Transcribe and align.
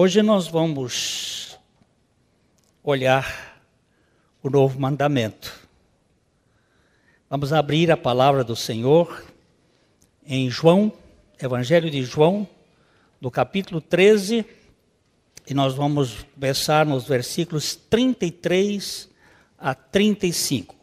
Hoje 0.00 0.22
nós 0.22 0.46
vamos 0.46 1.58
olhar 2.84 3.60
o 4.40 4.48
novo 4.48 4.78
mandamento. 4.78 5.52
Vamos 7.28 7.52
abrir 7.52 7.90
a 7.90 7.96
palavra 7.96 8.44
do 8.44 8.54
Senhor 8.54 9.24
em 10.24 10.48
João, 10.48 10.92
Evangelho 11.42 11.90
de 11.90 12.04
João, 12.04 12.46
no 13.20 13.28
capítulo 13.28 13.80
13, 13.80 14.46
e 15.50 15.52
nós 15.52 15.74
vamos 15.74 16.24
começar 16.32 16.86
nos 16.86 17.08
versículos 17.08 17.74
33 17.74 19.08
a 19.58 19.74
35. 19.74 20.76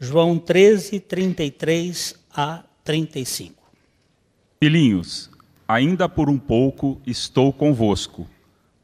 João 0.00 0.40
13, 0.40 0.98
33 0.98 2.16
a 2.34 2.64
35. 2.82 3.62
Filhinhos, 4.58 5.30
ainda 5.68 6.08
por 6.08 6.28
um 6.28 6.36
pouco 6.36 7.00
estou 7.06 7.52
convosco. 7.52 8.28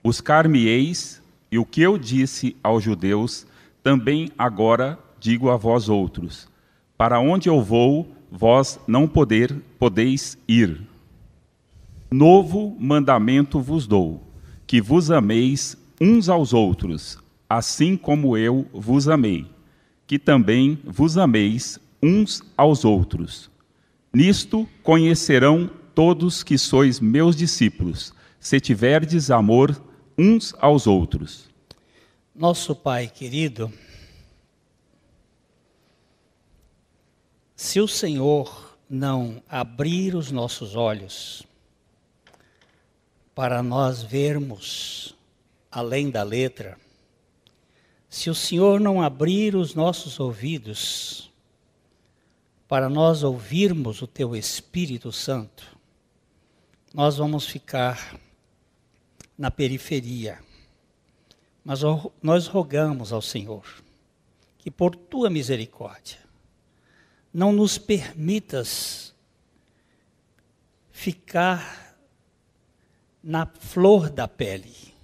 Buscar-me-eis, 0.02 1.22
e 1.50 1.58
o 1.58 1.64
que 1.64 1.80
eu 1.82 1.96
disse 1.96 2.56
aos 2.62 2.82
judeus, 2.82 3.46
também 3.82 4.30
agora 4.36 4.98
digo 5.20 5.50
a 5.50 5.56
vós 5.56 5.88
outros. 5.88 6.48
Para 6.96 7.20
onde 7.20 7.48
eu 7.48 7.62
vou, 7.62 8.10
vós 8.30 8.80
não 8.86 9.07
poder, 9.07 9.54
podeis 9.79 10.36
ir. 10.48 10.80
Novo 12.10 12.76
mandamento 12.80 13.60
vos 13.60 13.86
dou, 13.86 14.22
que 14.66 14.80
vos 14.80 15.10
ameis 15.10 15.76
uns 16.00 16.29
aos 16.29 16.52
outros, 16.52 17.18
assim 17.48 17.96
como 17.96 18.36
eu 18.36 18.66
vos 18.72 19.08
amei, 19.08 19.46
que 20.07 20.18
também 20.18 20.79
vos 20.84 21.16
ameis 21.16 21.79
uns 22.02 22.43
aos 22.57 22.84
outros. 22.84 23.50
Nisto 24.12 24.68
conhecerão 24.82 25.71
todos 25.94 26.43
que 26.43 26.58
sois 26.58 26.98
meus 26.98 27.36
discípulos, 27.36 28.12
se 28.40 28.58
tiverdes 28.58 29.30
amor 29.30 29.80
uns 30.16 30.54
aos 30.58 30.86
outros. 30.86 31.48
Nosso 32.34 32.75
Pai 32.75 33.08
querido, 33.08 33.72
se 37.55 37.80
o 37.80 37.86
Senhor 37.86 38.77
não 38.88 39.42
abrir 39.48 40.14
os 40.14 40.30
nossos 40.30 40.74
olhos 40.74 41.42
para 43.34 43.62
nós 43.62 44.02
vermos 44.02 45.14
além 45.70 46.10
da 46.10 46.22
letra, 46.22 46.78
se 48.08 48.28
o 48.28 48.34
Senhor 48.34 48.78
não 48.78 49.00
abrir 49.00 49.56
os 49.56 49.74
nossos 49.74 50.20
ouvidos 50.20 51.30
para 52.68 52.88
nós 52.88 53.22
ouvirmos 53.22 54.02
o 54.02 54.06
Teu 54.06 54.34
Espírito 54.36 55.12
Santo, 55.12 55.77
nós 56.92 57.16
vamos 57.16 57.46
ficar 57.46 58.18
na 59.42 59.50
periferia. 59.50 60.38
Mas 61.64 61.80
nós 62.22 62.46
rogamos 62.46 63.12
ao 63.12 63.20
Senhor 63.20 63.64
que, 64.56 64.70
por 64.70 64.94
tua 64.94 65.28
misericórdia, 65.28 66.20
não 67.34 67.50
nos 67.50 67.76
permitas 67.76 69.12
ficar 70.92 71.98
na 73.20 73.44
flor 73.44 74.08
da 74.10 74.28
pele, 74.28 74.94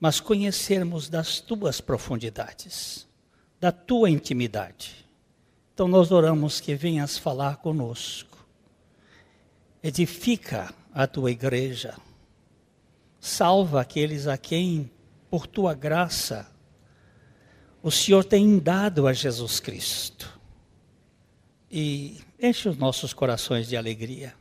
mas 0.00 0.18
conhecermos 0.18 1.10
das 1.10 1.40
tuas 1.40 1.78
profundidades, 1.78 3.06
da 3.60 3.70
tua 3.70 4.08
intimidade. 4.08 5.04
Então 5.74 5.86
nós 5.86 6.10
oramos 6.10 6.58
que 6.58 6.74
venhas 6.74 7.18
falar 7.18 7.58
conosco, 7.58 8.38
edifica 9.82 10.72
a 10.94 11.06
tua 11.06 11.30
igreja 11.30 11.94
salva 13.20 13.82
aqueles 13.82 14.26
a 14.26 14.38
quem, 14.38 14.90
por 15.28 15.46
tua 15.46 15.74
graça, 15.74 16.50
o 17.82 17.90
Senhor 17.90 18.24
tem 18.24 18.58
dado 18.58 19.06
a 19.06 19.12
Jesus 19.12 19.60
Cristo. 19.60 20.40
E 21.70 22.20
enche 22.40 22.68
os 22.68 22.76
nossos 22.76 23.12
corações 23.12 23.68
de 23.68 23.76
alegria. 23.76 24.34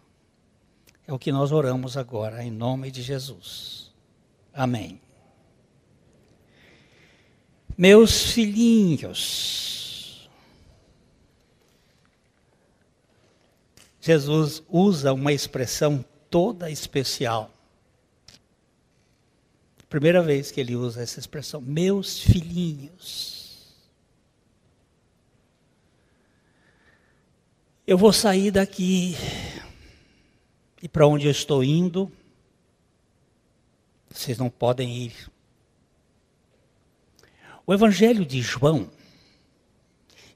É 1.06 1.14
o 1.14 1.20
que 1.20 1.31
nós 1.31 1.52
oramos 1.52 1.98
agora, 1.98 2.44
em 2.44 2.50
nome 2.50 2.90
de 2.90 3.02
Jesus. 3.02 3.92
Amém. 4.54 5.00
Meus 7.78 8.31
filhinhos, 8.31 10.30
Jesus 14.02 14.64
usa 14.68 15.14
uma 15.14 15.31
expressão 15.31 16.04
toda 16.30 16.70
especial 16.70 17.52
Primeira 19.90 20.22
vez 20.22 20.52
que 20.52 20.62
ele 20.62 20.76
usa 20.76 21.02
essa 21.02 21.20
expressão, 21.20 21.60
meus 21.60 22.20
filhinhos. 22.20 23.76
Eu 27.88 27.98
vou 27.98 28.14
sair 28.14 28.52
daqui 28.52 29.16
e 30.80 30.88
para 30.88 31.08
onde 31.08 31.26
eu 31.26 31.32
estou 31.32 31.64
indo, 31.64 32.12
vocês 34.08 34.38
não 34.38 34.48
podem 34.48 34.96
ir. 34.96 35.32
O 37.66 37.74
Evangelho 37.74 38.24
de 38.24 38.44
João, 38.44 38.92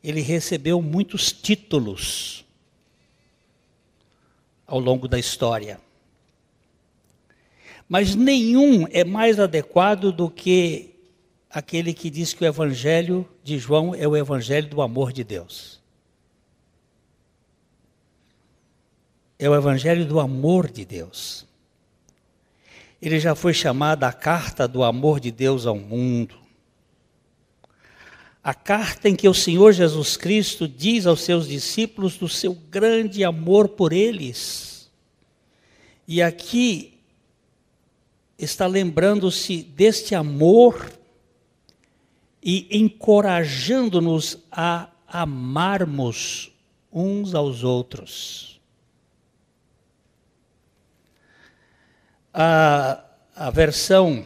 ele 0.04 0.22
recebeu 0.22 0.82
muitos 0.82 1.32
títulos 1.32 2.44
ao 4.66 4.80
longo 4.80 5.08
da 5.08 5.20
história 5.20 5.80
mas 7.94 8.16
nenhum 8.16 8.88
é 8.90 9.04
mais 9.04 9.40
adequado 9.40 10.12
do 10.12 10.28
que 10.28 10.96
aquele 11.48 11.94
que 11.94 12.10
diz 12.10 12.34
que 12.34 12.44
o 12.44 12.48
Evangelho 12.48 13.24
de 13.44 13.60
João 13.60 13.94
é 13.94 14.08
o 14.08 14.18
Evangelho 14.18 14.68
do 14.68 14.82
amor 14.82 15.14
de 15.14 15.24
Deus. 15.24 15.80
É 19.38 19.48
o 19.48 19.54
Evangelho 19.54 20.08
do 20.08 20.20
amor 20.20 20.72
de 20.72 20.84
Deus. 20.84 21.46
Ele 23.00 23.20
já 23.20 23.36
foi 23.36 23.54
chamado 23.54 24.06
a 24.06 24.12
carta 24.12 24.68
do 24.68 24.84
amor 24.84 25.20
de 25.20 25.30
Deus 25.30 25.68
ao 25.68 25.78
mundo. 25.78 26.36
A 28.44 28.56
carta 28.56 29.08
em 29.08 29.16
que 29.16 29.30
o 29.30 29.36
Senhor 29.36 29.72
Jesus 29.72 30.18
Cristo 30.18 30.68
diz 30.68 31.06
aos 31.06 31.22
seus 31.22 31.48
discípulos 31.48 32.18
do 32.18 32.28
seu 32.28 32.56
grande 32.56 33.24
amor 33.24 33.70
por 33.70 33.94
eles. 33.94 34.92
E 36.08 36.24
aqui 36.24 36.93
está 38.44 38.68
lembrando-se 38.68 39.64
deste 39.64 40.14
amor 40.14 40.92
e 42.42 42.78
encorajando-nos 42.78 44.38
a 44.52 44.90
amarmos 45.08 46.52
uns 46.92 47.34
aos 47.34 47.64
outros. 47.64 48.62
A, 52.34 53.04
a 53.36 53.50
versão 53.50 54.26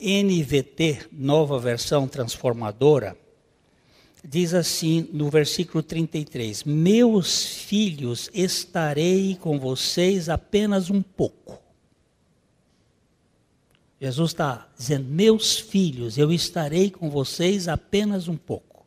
NVT, 0.00 1.08
nova 1.12 1.58
versão 1.58 2.08
transformadora, 2.08 3.16
diz 4.24 4.54
assim 4.54 5.08
no 5.12 5.28
versículo 5.28 5.82
33: 5.82 6.64
Meus 6.64 7.46
filhos, 7.46 8.30
estarei 8.32 9.36
com 9.36 9.58
vocês 9.58 10.28
apenas 10.28 10.88
um 10.88 11.02
pouco 11.02 11.65
Jesus 14.00 14.32
está 14.32 14.68
dizendo: 14.76 15.08
Meus 15.08 15.58
filhos, 15.58 16.18
eu 16.18 16.30
estarei 16.30 16.90
com 16.90 17.08
vocês 17.08 17.68
apenas 17.68 18.28
um 18.28 18.36
pouco. 18.36 18.86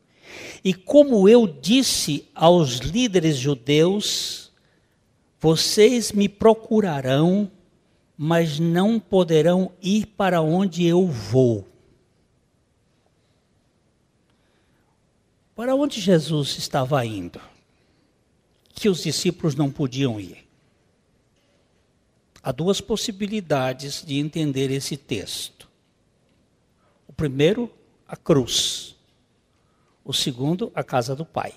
E 0.63 0.73
como 0.73 1.27
eu 1.27 1.47
disse 1.47 2.27
aos 2.35 2.77
líderes 2.77 3.37
judeus, 3.37 4.51
vocês 5.39 6.11
me 6.11 6.29
procurarão, 6.29 7.49
mas 8.17 8.59
não 8.59 8.99
poderão 8.99 9.71
ir 9.81 10.05
para 10.05 10.41
onde 10.41 10.85
eu 10.85 11.07
vou. 11.07 11.67
Para 15.55 15.75
onde 15.75 15.99
Jesus 15.99 16.57
estava 16.57 17.05
indo? 17.05 17.41
Que 18.73 18.87
os 18.87 19.03
discípulos 19.03 19.55
não 19.55 19.71
podiam 19.71 20.19
ir. 20.19 20.48
Há 22.41 22.51
duas 22.51 22.79
possibilidades 22.79 24.03
de 24.05 24.17
entender 24.17 24.71
esse 24.71 24.95
texto. 24.95 25.69
O 27.07 27.13
primeiro, 27.13 27.71
a 28.07 28.15
cruz. 28.15 28.95
O 30.03 30.13
segundo, 30.13 30.71
a 30.73 30.83
casa 30.83 31.15
do 31.15 31.25
Pai. 31.25 31.53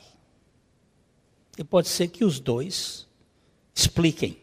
E 1.57 1.63
pode 1.63 1.89
ser 1.89 2.09
que 2.09 2.25
os 2.25 2.41
dois 2.41 3.07
expliquem. 3.75 4.37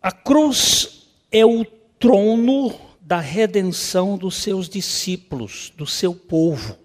A 0.00 0.12
cruz 0.12 1.06
é 1.30 1.46
o 1.46 1.64
trono 1.98 2.78
da 3.00 3.20
redenção 3.20 4.18
dos 4.18 4.36
seus 4.36 4.68
discípulos, 4.68 5.72
do 5.76 5.86
seu 5.86 6.14
povo. 6.14 6.78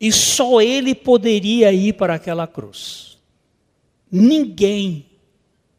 E 0.00 0.10
só 0.10 0.60
ele 0.60 0.94
poderia 0.94 1.72
ir 1.72 1.94
para 1.94 2.14
aquela 2.14 2.46
cruz. 2.46 3.09
Ninguém 4.10 5.06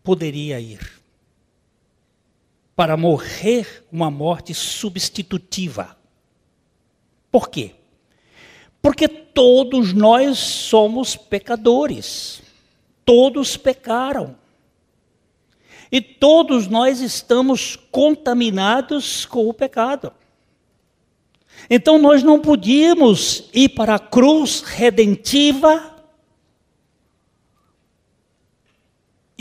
poderia 0.04 0.60
ir 0.60 1.02
para 2.76 2.96
morrer 2.96 3.86
uma 3.92 4.10
morte 4.10 4.54
substitutiva. 4.54 5.98
Por 7.32 7.50
quê? 7.50 7.76
Porque 8.82 9.08
todos 9.08 9.94
nós 9.94 10.38
somos 10.38 11.16
pecadores. 11.16 12.42
Todos 13.06 13.58
pecaram. 13.58 14.36
E 15.92 16.02
todos 16.02 16.68
nós 16.68 17.02
estamos 17.02 17.76
contaminados 17.92 19.26
com 19.26 19.48
o 19.48 19.54
pecado. 19.54 20.14
Então 21.70 21.98
nós 21.98 22.24
não 22.24 22.40
podíamos 22.40 23.50
ir 23.54 23.70
para 23.70 23.96
a 23.96 24.00
cruz 24.00 24.62
redentiva 24.62 26.01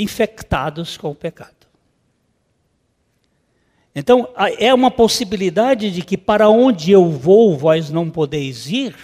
infectados 0.02 0.96
com 0.96 1.10
o 1.10 1.14
pecado. 1.14 1.60
Então, 3.94 4.28
é 4.58 4.72
uma 4.72 4.90
possibilidade 4.90 5.90
de 5.90 6.02
que 6.02 6.16
para 6.16 6.48
onde 6.48 6.92
eu 6.92 7.10
vou, 7.10 7.56
vós 7.56 7.90
não 7.90 8.08
podeis 8.08 8.66
ir, 8.70 8.94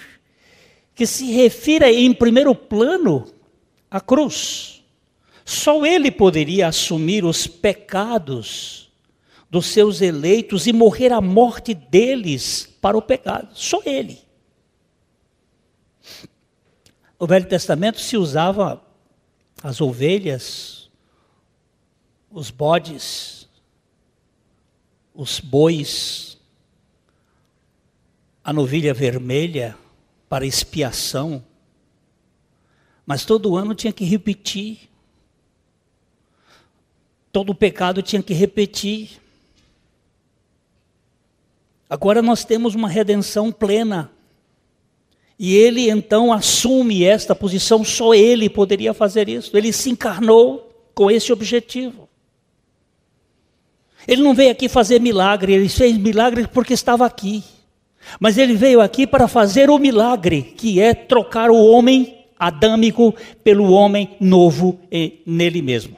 que 0.95 1.07
se 1.07 1.33
refira 1.33 1.91
em 1.91 2.15
primeiro 2.15 2.55
plano 2.55 3.27
à 3.91 4.01
cruz. 4.01 4.85
Só 5.45 5.85
ele 5.85 6.11
poderia 6.11 6.69
assumir 6.69 7.25
os 7.25 7.47
pecados 7.47 8.91
dos 9.51 9.67
seus 9.67 10.01
eleitos 10.01 10.67
e 10.67 10.73
morrer 10.73 11.13
a 11.13 11.21
morte 11.21 11.75
deles 11.75 12.69
para 12.81 12.97
o 12.97 13.03
pecado. 13.03 13.49
Só 13.55 13.81
ele. 13.85 14.19
No 17.19 17.27
Velho 17.27 17.47
Testamento 17.47 18.01
se 18.01 18.17
usava 18.17 18.83
as 19.63 19.81
ovelhas, 19.81 20.76
os 22.37 22.51
bodes, 22.51 23.49
os 25.15 25.41
bois, 25.41 26.37
a 28.45 28.53
novilha 28.53 28.93
vermelha 28.93 29.75
para 30.29 30.45
expiação, 30.45 31.43
mas 33.07 33.25
todo 33.25 33.57
ano 33.57 33.75
tinha 33.75 33.91
que 33.91 34.05
repetir. 34.05 34.91
Todo 37.33 37.55
pecado 37.55 38.03
tinha 38.03 38.23
que 38.23 38.35
repetir. 38.35 39.19
Agora 41.89 42.21
nós 42.21 42.45
temos 42.45 42.75
uma 42.75 42.89
redenção 42.89 43.51
plena. 43.51 44.13
E 45.39 45.55
ele 45.55 45.89
então 45.89 46.35
assume 46.35 47.03
esta 47.03 47.35
posição, 47.35 47.83
só 47.83 48.13
ele 48.13 48.51
poderia 48.51 48.93
fazer 48.93 49.27
isso. 49.27 49.57
Ele 49.57 49.73
se 49.73 49.89
encarnou 49.89 50.91
com 50.95 51.11
esse 51.11 51.33
objetivo. 51.33 52.06
Ele 54.07 54.23
não 54.23 54.35
veio 54.35 54.51
aqui 54.51 54.69
fazer 54.69 55.01
milagre, 55.01 55.53
ele 55.53 55.69
fez 55.69 55.97
milagre 55.97 56.47
porque 56.47 56.75
estava 56.75 57.05
aqui. 57.05 57.43
Mas 58.21 58.39
ele 58.39 58.55
veio 58.55 58.81
aqui 58.81 59.07
para 59.07 59.27
fazer 59.27 59.69
o 59.69 59.79
milagre, 59.79 60.43
que 60.43 60.81
é 60.81 60.95
trocar 60.95 61.51
o 61.51 61.67
homem 61.67 62.25
adâmico 62.39 63.15
pelo 63.43 63.73
homem 63.73 64.17
novo 64.21 64.79
nele 65.27 65.61
mesmo. 65.61 65.97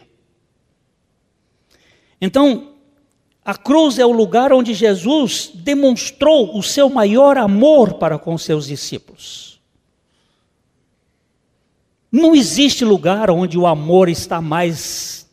Então, 2.21 2.73
a 3.45 3.55
cruz 3.55 3.99
é 3.99 4.07
o 4.07 4.13
lugar 4.13 4.53
onde 4.53 4.75
Jesus 4.75 5.51
demonstrou 5.55 6.57
o 6.57 6.63
seu 6.63 6.89
maior 6.89 7.37
amor 7.37 7.95
para 7.95 8.19
com 8.19 8.37
seus 8.39 8.67
discípulos. 8.67 9.61
Não 12.11 12.35
existe 12.35 12.85
lugar 12.85 13.31
onde 13.31 13.59
o 13.59 13.67
amor 13.67 14.09
está 14.09 14.41
mais 14.41 15.28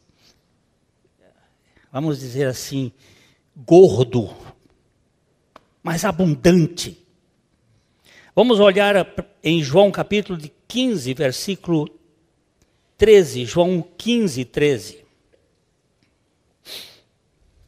vamos 1.96 2.20
dizer 2.20 2.46
assim, 2.46 2.92
gordo, 3.56 4.30
mais 5.82 6.04
abundante. 6.04 7.02
Vamos 8.36 8.60
olhar 8.60 9.08
em 9.42 9.64
João 9.64 9.90
capítulo 9.90 10.38
15, 10.68 11.14
versículo 11.14 11.90
13. 12.98 13.46
João 13.46 13.82
15, 13.98 14.44
13. 14.44 15.06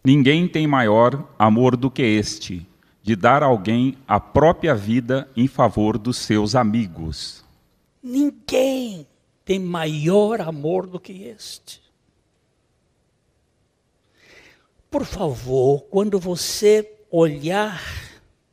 Ninguém 0.03 0.45
tem 0.45 0.67
maior 0.67 1.25
amor 1.39 1.77
do 1.77 1.89
que 1.89 2.01
este, 2.01 2.67
de 3.01 3.15
dar 3.15 3.41
a 3.41 3.45
alguém 3.45 3.97
a 4.05 4.19
própria 4.19 4.75
vida 4.75 5.29
em 5.37 5.47
favor 5.47 5.97
dos 5.97 6.17
seus 6.17 6.53
amigos. 6.53 7.45
Ninguém 8.03 9.07
tem 9.45 9.57
maior 9.57 10.41
amor 10.41 10.85
do 10.85 10.99
que 10.99 11.13
este. 11.13 11.86
Por 14.89 15.05
favor, 15.05 15.81
quando 15.89 16.19
você 16.19 16.97
olhar 17.11 17.81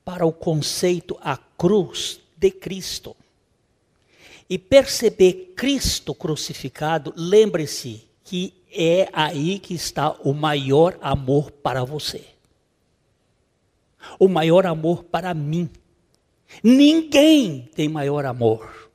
para 0.04 0.26
o 0.26 0.32
conceito 0.32 1.16
a 1.20 1.36
cruz 1.36 2.20
de 2.36 2.50
Cristo 2.50 3.16
e 4.50 4.58
perceber 4.58 5.54
Cristo 5.56 6.14
crucificado, 6.14 7.14
lembre-se 7.16 8.04
que 8.24 8.52
é 8.70 9.08
aí 9.12 9.58
que 9.58 9.74
está 9.74 10.10
o 10.24 10.32
maior 10.32 10.98
amor 11.00 11.50
para 11.50 11.84
você. 11.84 12.24
O 14.18 14.28
maior 14.28 14.66
amor 14.66 15.04
para 15.04 15.32
mim. 15.32 15.70
Ninguém 16.62 17.68
tem 17.74 17.88
maior 17.88 18.24
amor 18.26 18.90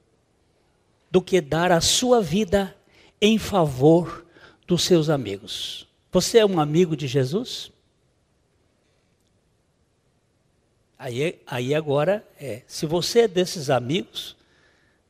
do 1.09 1.21
que 1.21 1.41
dar 1.41 1.71
a 1.71 1.81
sua 1.81 2.21
vida 2.21 2.75
em 3.19 3.37
favor 3.37 4.25
dos 4.67 4.83
seus 4.83 5.09
amigos. 5.09 5.88
Você 6.11 6.39
é 6.39 6.45
um 6.45 6.59
amigo 6.59 6.95
de 6.95 7.07
Jesus? 7.07 7.71
Aí, 10.97 11.39
aí 11.45 11.73
agora 11.75 12.27
é, 12.39 12.63
se 12.67 12.85
você 12.85 13.21
é 13.21 13.27
desses 13.27 13.69
amigos, 13.69 14.35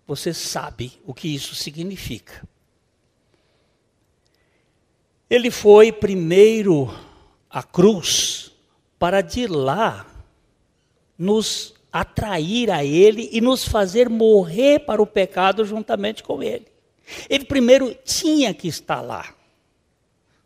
você 0.05 0.33
sabe 0.33 0.99
o 1.05 1.13
que 1.13 1.27
isso 1.27 1.55
significa. 1.55 2.47
Ele 5.29 5.49
foi 5.49 5.91
primeiro 5.91 6.93
à 7.49 7.63
cruz 7.63 8.51
para 8.97 9.21
de 9.21 9.47
lá 9.47 10.05
nos 11.17 11.73
atrair 11.91 12.69
a 12.69 12.83
Ele 12.83 13.29
e 13.31 13.39
nos 13.39 13.67
fazer 13.67 14.09
morrer 14.09 14.79
para 14.79 15.01
o 15.01 15.07
pecado 15.07 15.63
juntamente 15.63 16.23
com 16.23 16.43
Ele. 16.43 16.67
Ele 17.29 17.45
primeiro 17.45 17.95
tinha 18.03 18.53
que 18.53 18.67
estar 18.67 19.01
lá. 19.01 19.38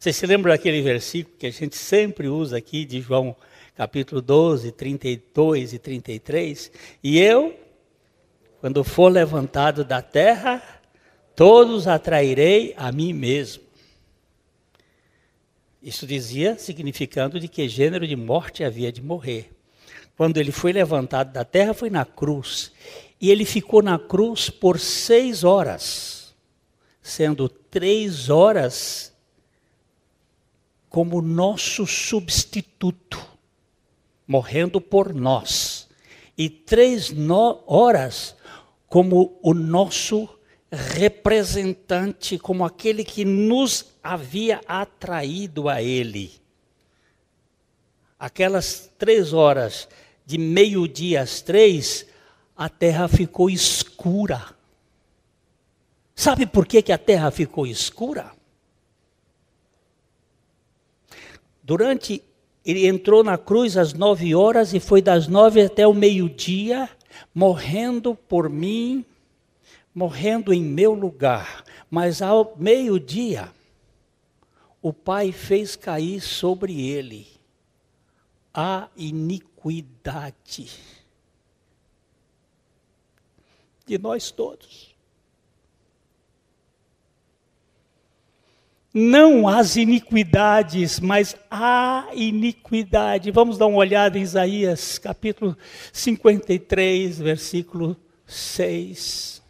Vocês 0.04 0.18
se 0.18 0.26
lembram 0.26 0.52
daquele 0.52 0.82
versículo 0.82 1.38
que 1.40 1.48
a 1.48 1.50
gente 1.50 1.78
sempre 1.78 2.28
usa 2.28 2.58
aqui 2.58 2.84
de 2.84 3.00
João 3.00 3.34
capítulo 3.74 4.22
12, 4.22 4.74
32 4.74 5.72
e 5.72 5.80
33? 5.80 6.72
E 7.02 7.18
eu, 7.22 7.58
quando 8.60 8.84
for 8.84 9.10
levantado 9.10 9.86
da 9.86 10.02
terra, 10.02 10.62
todos 11.38 11.88
atrairei 11.88 12.74
a 12.76 12.92
mim 12.92 13.14
mesmo. 13.14 13.64
Isso 15.82 16.06
dizia, 16.06 16.58
significando 16.58 17.40
de 17.40 17.48
que 17.48 17.70
gênero 17.70 18.06
de 18.06 18.18
morte 18.18 18.62
havia 18.62 18.92
de 18.92 19.02
morrer. 19.02 19.52
Quando 20.18 20.36
ele 20.36 20.52
foi 20.52 20.74
levantado 20.74 21.32
da 21.32 21.46
terra, 21.46 21.74
foi 21.74 21.90
na 21.90 22.04
cruz. 22.04 22.74
E 23.22 23.32
ele 23.32 23.46
ficou 23.46 23.82
na 23.82 23.98
cruz 23.98 24.50
por 24.50 24.82
seis 24.82 25.46
horas, 25.46 26.36
sendo 27.02 27.48
três 27.48 28.30
horas 28.30 29.13
como 30.94 31.24
nosso 31.24 31.88
substituto, 31.88 33.20
morrendo 34.28 34.80
por 34.80 35.12
nós, 35.12 35.90
e 36.38 36.48
três 36.48 37.12
horas 37.66 38.36
como 38.88 39.40
o 39.42 39.56
nosso 39.56 40.30
representante, 40.72 42.38
como 42.38 42.64
aquele 42.64 43.04
que 43.04 43.26
nos 43.26 43.88
havia 44.04 44.62
atraído 44.68 45.68
a 45.68 45.82
Ele. 45.82 46.32
Aquelas 48.20 48.88
três 48.96 49.34
horas, 49.34 49.90
de 50.24 50.38
meio-dia 50.38 51.24
às 51.24 51.42
três, 51.42 52.06
a 52.56 52.70
terra 52.70 53.08
ficou 53.08 53.50
escura. 53.50 54.46
Sabe 56.14 56.46
por 56.46 56.68
que, 56.68 56.84
que 56.84 56.92
a 56.92 57.00
terra 57.00 57.32
ficou 57.32 57.66
escura? 57.66 58.32
Durante, 61.64 62.22
ele 62.66 62.86
entrou 62.86 63.24
na 63.24 63.38
cruz 63.38 63.78
às 63.78 63.94
nove 63.94 64.36
horas 64.36 64.74
e 64.74 64.80
foi 64.80 65.02
das 65.02 65.28
nove 65.30 65.62
até 65.62 65.88
o 65.88 65.94
meio-dia, 65.94 66.90
morrendo 67.34 68.16
por 68.16 68.50
mim, 68.50 69.06
morrendo 69.96 70.54
em 70.54 70.62
meu 70.62 70.94
lugar. 70.94 71.64
Mas 71.90 72.22
ao 72.22 72.54
meio-dia, 72.58 73.50
o 74.82 74.92
Pai 74.92 75.32
fez 75.32 75.78
cair 75.78 76.20
sobre 76.20 76.90
ele 76.90 77.28
a 78.54 78.90
iniquidade 78.98 80.70
de 83.86 83.98
nós 83.98 84.32
todos. 84.32 84.93
Não 88.94 89.48
as 89.48 89.76
iniquidades, 89.76 91.00
mas 91.00 91.36
a 91.50 92.10
iniquidade. 92.14 93.32
Vamos 93.32 93.58
dar 93.58 93.66
uma 93.66 93.80
olhada 93.80 94.20
em 94.20 94.22
Isaías, 94.22 95.00
capítulo 95.00 95.58
53, 95.92 97.18
versículo 97.18 97.98
6. 98.28 99.42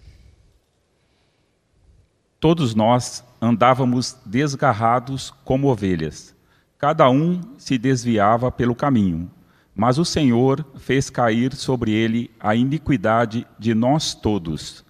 Todos 2.40 2.74
nós 2.74 3.24
andávamos 3.42 4.18
desgarrados 4.26 5.34
como 5.44 5.68
ovelhas. 5.68 6.34
Cada 6.78 7.10
um 7.10 7.42
se 7.58 7.78
desviava 7.78 8.52
pelo 8.52 8.76
caminho, 8.76 9.30
mas 9.76 9.98
o 9.98 10.06
Senhor 10.06 10.66
fez 10.78 11.10
cair 11.10 11.54
sobre 11.54 11.92
ele 11.92 12.32
a 12.40 12.56
iniquidade 12.56 13.46
de 13.60 13.74
nós 13.74 14.14
todos. 14.14 14.86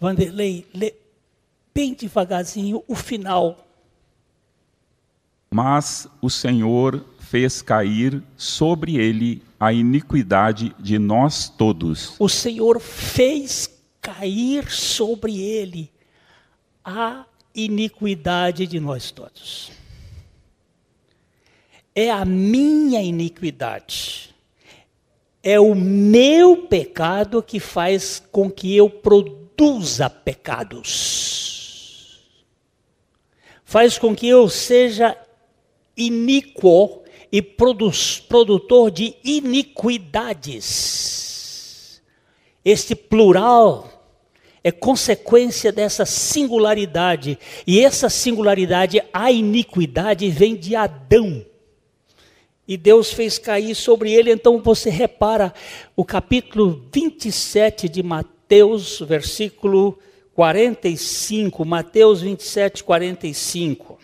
Vanderlei, 0.00 0.66
lê 0.74 0.94
bem 1.74 1.94
devagarzinho 1.94 2.82
o 2.86 2.94
final. 2.94 3.69
Mas 5.52 6.06
o 6.22 6.30
Senhor 6.30 7.04
fez 7.18 7.60
cair 7.60 8.22
sobre 8.36 8.96
ele 8.96 9.42
a 9.58 9.72
iniquidade 9.72 10.72
de 10.78 10.96
nós 10.96 11.48
todos. 11.48 12.14
O 12.20 12.28
Senhor 12.28 12.78
fez 12.80 13.68
cair 14.00 14.70
sobre 14.70 15.40
ele 15.40 15.90
a 16.84 17.26
iniquidade 17.54 18.64
de 18.66 18.78
nós 18.78 19.10
todos. 19.10 19.72
É 21.94 22.10
a 22.10 22.24
minha 22.24 23.02
iniquidade. 23.02 24.32
É 25.42 25.58
o 25.58 25.74
meu 25.74 26.68
pecado 26.68 27.42
que 27.42 27.58
faz 27.58 28.22
com 28.30 28.48
que 28.48 28.76
eu 28.76 28.88
produza 28.88 30.08
pecados. 30.08 31.00
Faz 33.64 33.98
com 33.98 34.14
que 34.14 34.28
eu 34.28 34.48
seja 34.48 35.16
iníquo 35.96 37.02
e 37.32 37.42
produtor 37.42 38.90
de 38.90 39.16
iniquidades. 39.24 42.00
Este 42.64 42.94
plural 42.94 44.00
é 44.62 44.70
consequência 44.70 45.72
dessa 45.72 46.04
singularidade. 46.04 47.38
E 47.66 47.80
essa 47.80 48.08
singularidade, 48.08 49.02
a 49.12 49.32
iniquidade, 49.32 50.30
vem 50.30 50.56
de 50.56 50.76
Adão. 50.76 51.44
E 52.68 52.76
Deus 52.76 53.12
fez 53.12 53.38
cair 53.38 53.74
sobre 53.74 54.12
ele, 54.12 54.30
então 54.30 54.62
você 54.62 54.90
repara 54.90 55.52
o 55.96 56.04
capítulo 56.04 56.84
27 56.92 57.88
de 57.88 58.02
Mateus, 58.02 59.00
versículo 59.00 59.98
45. 60.34 61.64
Mateus 61.64 62.20
27, 62.20 62.84
45. 62.84 63.98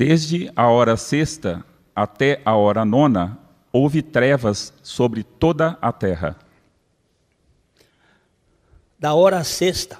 Desde 0.00 0.50
a 0.56 0.66
hora 0.66 0.96
sexta 0.96 1.62
até 1.94 2.40
a 2.42 2.56
hora 2.56 2.86
nona, 2.86 3.38
houve 3.70 4.00
trevas 4.00 4.72
sobre 4.82 5.22
toda 5.22 5.76
a 5.78 5.92
terra. 5.92 6.38
Da 8.98 9.12
hora 9.12 9.44
sexta, 9.44 9.98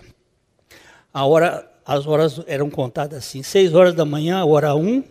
a 1.12 1.26
hora, 1.26 1.70
as 1.84 2.06
horas 2.06 2.40
eram 2.46 2.70
contadas 2.70 3.18
assim: 3.18 3.42
seis 3.42 3.74
horas 3.74 3.92
da 3.92 4.06
manhã, 4.06 4.42
hora 4.42 4.74
um, 4.74 5.04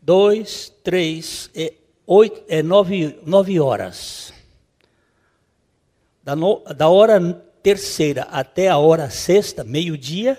dois, 0.00 0.72
três, 0.84 1.50
é, 1.52 1.74
oito, 2.06 2.44
é 2.46 2.62
nove, 2.62 3.18
nove 3.26 3.58
horas. 3.58 4.32
Da, 6.22 6.36
no, 6.36 6.62
da 6.76 6.88
hora 6.88 7.20
terceira 7.60 8.22
até 8.30 8.68
a 8.68 8.78
hora 8.78 9.10
sexta, 9.10 9.64
meio-dia, 9.64 10.38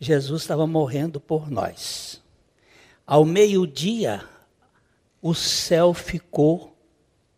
Jesus 0.00 0.42
estava 0.42 0.66
morrendo 0.66 1.20
por 1.20 1.48
nós. 1.48 2.26
Ao 3.08 3.24
meio-dia, 3.24 4.22
o 5.22 5.34
céu 5.34 5.94
ficou 5.94 6.76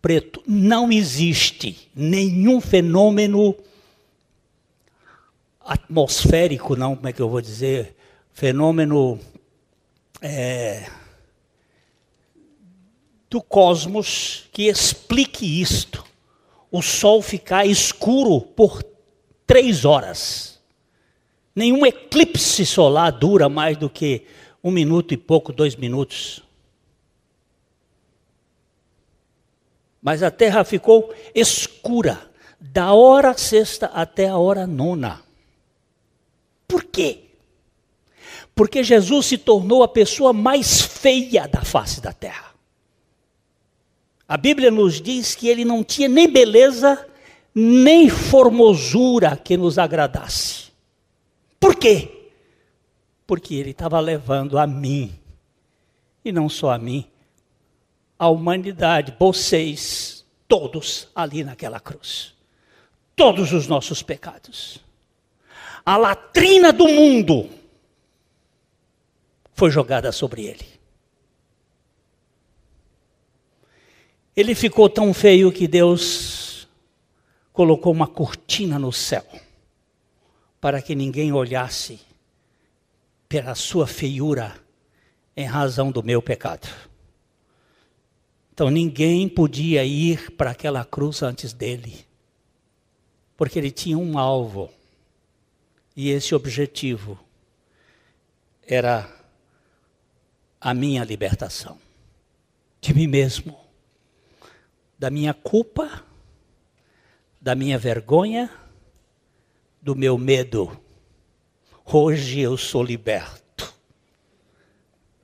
preto. 0.03 0.43
Não 0.45 0.91
existe 0.91 1.89
nenhum 1.95 2.61
fenômeno 2.61 3.55
atmosférico, 5.61 6.75
não, 6.75 6.97
como 6.97 7.07
é 7.07 7.13
que 7.13 7.23
eu 7.23 7.29
vou 7.29 7.41
dizer? 7.41 7.95
Fenômeno 8.33 9.21
é, 10.21 10.91
do 13.31 13.41
cosmos 13.41 14.49
que 14.51 14.65
explique 14.65 15.63
isto. 15.63 16.05
O 16.69 16.83
sol 16.83 17.23
ficar 17.23 17.65
escuro 17.65 18.41
por 18.41 18.83
três 19.47 19.85
horas. 19.85 20.61
Nenhum 21.55 21.87
eclipse 21.87 22.67
solar 22.67 23.13
dura 23.13 23.49
mais 23.49 23.77
do 23.77 23.89
que 23.89 24.27
um 24.63 24.71
minuto 24.71 25.15
e 25.15 25.17
pouco, 25.17 25.53
dois 25.53 25.77
minutos. 25.77 26.43
Mas 30.03 30.23
a 30.23 30.31
terra 30.31 30.65
ficou 30.65 31.15
escura, 31.35 32.31
da 32.59 32.93
hora 32.93 33.37
sexta 33.37 33.87
até 33.87 34.29
a 34.29 34.37
hora 34.37 34.67
nona. 34.67 35.23
Por 36.69 36.85
quê? 36.85 37.25
Porque 38.55 38.85
Jesus 38.85 39.27
se 39.27 39.39
tornou 39.39 39.83
a 39.83 39.89
pessoa 39.89 40.33
mais 40.33 40.83
feia 40.83 41.49
da 41.49 41.63
face 41.63 42.01
da 42.01 42.13
terra. 42.13 42.51
A 44.29 44.37
Bíblia 44.37 44.71
nos 44.71 45.01
diz 45.01 45.35
que 45.35 45.49
ele 45.49 45.65
não 45.65 45.83
tinha 45.83 46.09
nem 46.09 46.29
beleza, 46.29 47.07
nem 47.55 48.09
formosura 48.09 49.37
que 49.37 49.57
nos 49.57 49.79
agradasse. 49.79 50.67
Por 51.59 51.75
quê? 51.75 52.20
Porque 53.31 53.55
ele 53.55 53.71
estava 53.71 54.01
levando 54.01 54.59
a 54.59 54.67
mim, 54.67 55.17
e 56.25 56.33
não 56.33 56.49
só 56.49 56.73
a 56.73 56.79
mim, 56.79 57.09
a 58.19 58.29
humanidade, 58.29 59.15
vocês, 59.21 60.27
todos 60.49 61.07
ali 61.15 61.45
naquela 61.45 61.79
cruz. 61.79 62.35
Todos 63.15 63.53
os 63.53 63.69
nossos 63.69 64.03
pecados. 64.03 64.81
A 65.87 65.97
latrina 65.97 66.73
do 66.73 66.89
mundo 66.89 67.49
foi 69.55 69.71
jogada 69.71 70.11
sobre 70.11 70.47
ele. 70.47 70.67
Ele 74.35 74.57
ficou 74.57 74.89
tão 74.89 75.15
feio 75.15 75.53
que 75.53 75.69
Deus 75.69 76.67
colocou 77.53 77.93
uma 77.93 78.09
cortina 78.09 78.77
no 78.77 78.93
céu 78.93 79.25
para 80.61 80.83
que 80.83 80.97
ninguém 80.97 81.33
olhasse 81.33 82.10
pela 83.31 83.55
sua 83.55 83.87
feiura 83.87 84.61
em 85.37 85.47
razão 85.47 85.93
do 85.93 86.03
meu 86.03 86.21
pecado. 86.21 86.67
Então 88.53 88.69
ninguém 88.69 89.29
podia 89.29 89.85
ir 89.85 90.33
para 90.33 90.51
aquela 90.51 90.85
cruz 90.85 91.23
antes 91.23 91.53
dele, 91.53 92.05
porque 93.37 93.57
ele 93.57 93.71
tinha 93.71 93.97
um 93.97 94.19
alvo, 94.19 94.69
e 95.95 96.11
esse 96.11 96.35
objetivo 96.35 97.17
era 98.67 99.09
a 100.61 100.75
minha 100.75 101.05
libertação 101.05 101.79
de 102.81 102.93
mim 102.93 103.07
mesmo, 103.07 103.57
da 104.99 105.09
minha 105.09 105.33
culpa, 105.33 106.05
da 107.41 107.55
minha 107.55 107.79
vergonha, 107.79 108.51
do 109.81 109.95
meu 109.95 110.19
medo 110.19 110.77
Hoje 111.93 112.39
eu 112.39 112.57
sou 112.57 112.85
liberto. 112.85 113.75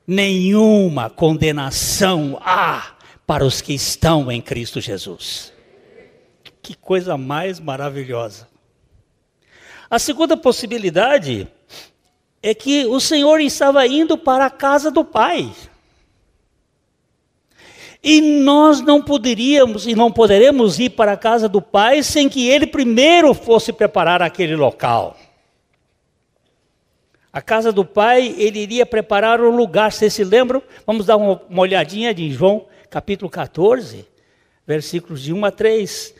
Nenhuma 0.04 1.08
condenação 1.08 2.40
há 2.42 2.96
para 3.24 3.44
os 3.44 3.60
que 3.60 3.72
estão 3.72 4.32
em 4.32 4.40
Cristo 4.40 4.80
Jesus. 4.80 5.52
Que 6.60 6.74
coisa 6.74 7.16
mais 7.16 7.60
maravilhosa. 7.60 8.48
A 9.88 10.00
segunda 10.00 10.36
possibilidade 10.36 11.46
é 12.42 12.52
que 12.52 12.84
o 12.86 12.98
Senhor 12.98 13.40
estava 13.40 13.86
indo 13.86 14.18
para 14.18 14.46
a 14.46 14.50
casa 14.50 14.90
do 14.90 15.04
Pai. 15.04 15.52
E 18.02 18.20
nós 18.20 18.80
não 18.80 19.00
poderíamos 19.00 19.86
e 19.86 19.94
não 19.94 20.10
poderemos 20.10 20.80
ir 20.80 20.90
para 20.90 21.12
a 21.12 21.16
casa 21.16 21.48
do 21.48 21.62
Pai 21.62 22.02
sem 22.02 22.28
que 22.28 22.48
Ele 22.48 22.66
primeiro 22.66 23.32
fosse 23.34 23.72
preparar 23.72 24.20
aquele 24.20 24.56
local. 24.56 25.16
A 27.36 27.42
casa 27.42 27.70
do 27.70 27.84
pai, 27.84 28.34
ele 28.38 28.60
iria 28.60 28.86
preparar 28.86 29.42
um 29.42 29.54
lugar. 29.54 29.92
Vocês 29.92 30.14
se 30.14 30.24
lembram? 30.24 30.62
Vamos 30.86 31.04
dar 31.04 31.18
uma, 31.18 31.38
olhadinha 31.60 32.14
de 32.14 32.32
João, 32.32 32.64
capítulo 32.88 33.30
14, 33.30 34.08
versículos 34.66 35.20
de 35.20 35.34
1 35.34 35.44
a 35.44 35.50
3. 35.50 36.14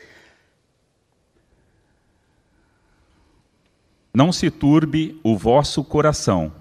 Não 4.13 4.31
se 4.31 4.51
turbe 4.51 5.19
o 5.23 5.35
vosso 5.35 5.83
coração. 5.83 6.53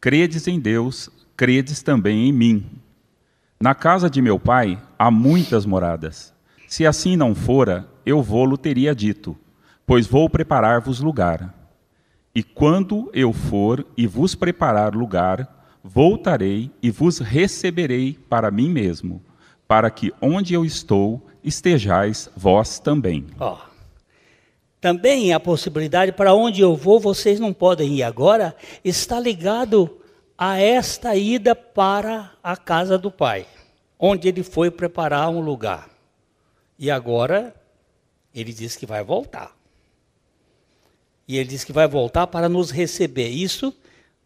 Credes 0.00 0.48
em 0.48 0.58
Deus, 0.58 1.08
credes 1.36 1.80
também 1.80 2.28
em 2.28 2.32
mim. 2.32 2.66
Na 3.60 3.72
casa 3.72 4.10
de 4.10 4.20
meu 4.20 4.36
pai 4.36 4.82
há 4.98 5.12
muitas 5.12 5.64
moradas. 5.64 6.34
Se 6.66 6.84
assim 6.84 7.14
não 7.14 7.36
fora, 7.36 7.88
eu 8.04 8.20
vou-lo 8.20 8.58
teria 8.58 8.96
dito, 8.96 9.38
pois 9.86 10.08
vou 10.08 10.28
preparar-vos 10.28 10.98
lugar. 10.98 11.61
E 12.34 12.42
quando 12.42 13.10
eu 13.12 13.32
for 13.32 13.86
e 13.96 14.06
vos 14.06 14.34
preparar 14.34 14.94
lugar, 14.94 15.66
voltarei 15.84 16.70
e 16.82 16.90
vos 16.90 17.18
receberei 17.18 18.18
para 18.28 18.50
mim 18.50 18.70
mesmo, 18.70 19.22
para 19.68 19.90
que 19.90 20.12
onde 20.20 20.54
eu 20.54 20.64
estou 20.64 21.20
estejais 21.44 22.30
vós 22.36 22.78
também. 22.78 23.26
Ó. 23.38 23.58
Também 24.80 25.32
a 25.32 25.38
possibilidade 25.38 26.12
para 26.12 26.34
onde 26.34 26.60
eu 26.60 26.74
vou, 26.74 26.98
vocês 26.98 27.38
não 27.38 27.52
podem 27.52 27.96
ir 27.96 28.02
agora, 28.02 28.56
está 28.84 29.20
ligado 29.20 30.00
a 30.36 30.58
esta 30.58 31.14
ida 31.14 31.54
para 31.54 32.32
a 32.42 32.56
casa 32.56 32.98
do 32.98 33.10
Pai, 33.10 33.46
onde 33.98 34.26
ele 34.26 34.42
foi 34.42 34.70
preparar 34.70 35.28
um 35.28 35.40
lugar. 35.40 35.88
E 36.78 36.90
agora 36.90 37.54
ele 38.34 38.52
diz 38.52 38.74
que 38.74 38.86
vai 38.86 39.04
voltar. 39.04 39.61
E 41.32 41.38
ele 41.38 41.48
diz 41.48 41.64
que 41.64 41.72
vai 41.72 41.88
voltar 41.88 42.26
para 42.26 42.46
nos 42.46 42.70
receber. 42.70 43.30
Isso, 43.30 43.74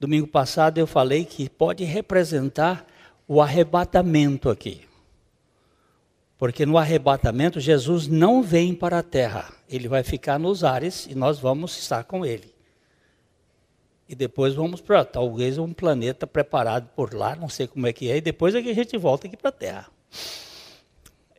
domingo 0.01 0.27
passado 0.27 0.79
eu 0.79 0.89
falei 0.89 1.25
que 1.25 1.49
pode 1.49 1.85
representar 1.85 2.85
o 3.29 3.41
arrebatamento 3.41 4.51
aqui. 4.51 4.81
Porque 6.37 6.67
no 6.67 6.77
arrebatamento 6.77 7.61
Jesus 7.61 8.09
não 8.09 8.43
vem 8.43 8.75
para 8.75 8.99
a 8.99 9.05
terra, 9.05 9.55
ele 9.69 9.87
vai 9.87 10.03
ficar 10.03 10.37
nos 10.37 10.65
ares 10.65 11.07
e 11.07 11.15
nós 11.15 11.39
vamos 11.39 11.79
estar 11.79 12.03
com 12.03 12.27
ele. 12.27 12.53
E 14.09 14.17
depois 14.17 14.55
vamos 14.55 14.81
para 14.81 15.05
talvez 15.05 15.59
um 15.59 15.73
planeta 15.73 16.27
preparado 16.27 16.89
por 16.97 17.15
lá, 17.15 17.37
não 17.37 17.49
sei 17.49 17.69
como 17.69 17.87
é 17.87 17.93
que 17.93 18.11
é, 18.11 18.17
e 18.17 18.21
depois 18.21 18.53
é 18.53 18.61
que 18.61 18.71
a 18.71 18.75
gente 18.75 18.99
volta 18.99 19.29
aqui 19.29 19.37
para 19.37 19.51
a 19.51 19.53
terra. 19.53 19.87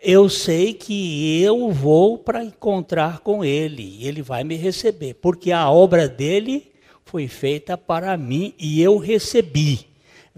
Eu 0.02 0.30
sei 0.30 0.74
que 0.74 1.42
eu 1.42 1.72
vou 1.72 2.18
para 2.18 2.44
encontrar 2.44 3.20
com 3.20 3.44
ele, 3.44 3.98
e 4.00 4.08
ele 4.08 4.22
vai 4.22 4.44
me 4.44 4.56
receber, 4.56 5.16
porque 5.16 5.52
a 5.52 5.70
obra 5.70 6.08
dele 6.08 6.72
foi 7.04 7.28
feita 7.28 7.78
para 7.78 8.16
mim 8.18 8.54
e 8.60 8.82
eu 8.82 8.98
recebi 8.98 9.88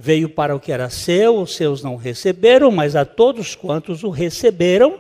veio 0.02 0.30
para 0.30 0.56
o 0.56 0.62
que 0.62 0.72
era 0.72 0.90
seu, 0.90 1.42
os 1.42 1.54
seus 1.54 1.84
não 1.84 1.98
receberam, 1.98 2.72
mas 2.72 2.96
a 2.96 3.04
todos 3.04 3.54
quantos 3.54 4.02
o 4.02 4.10
receberam, 4.10 4.98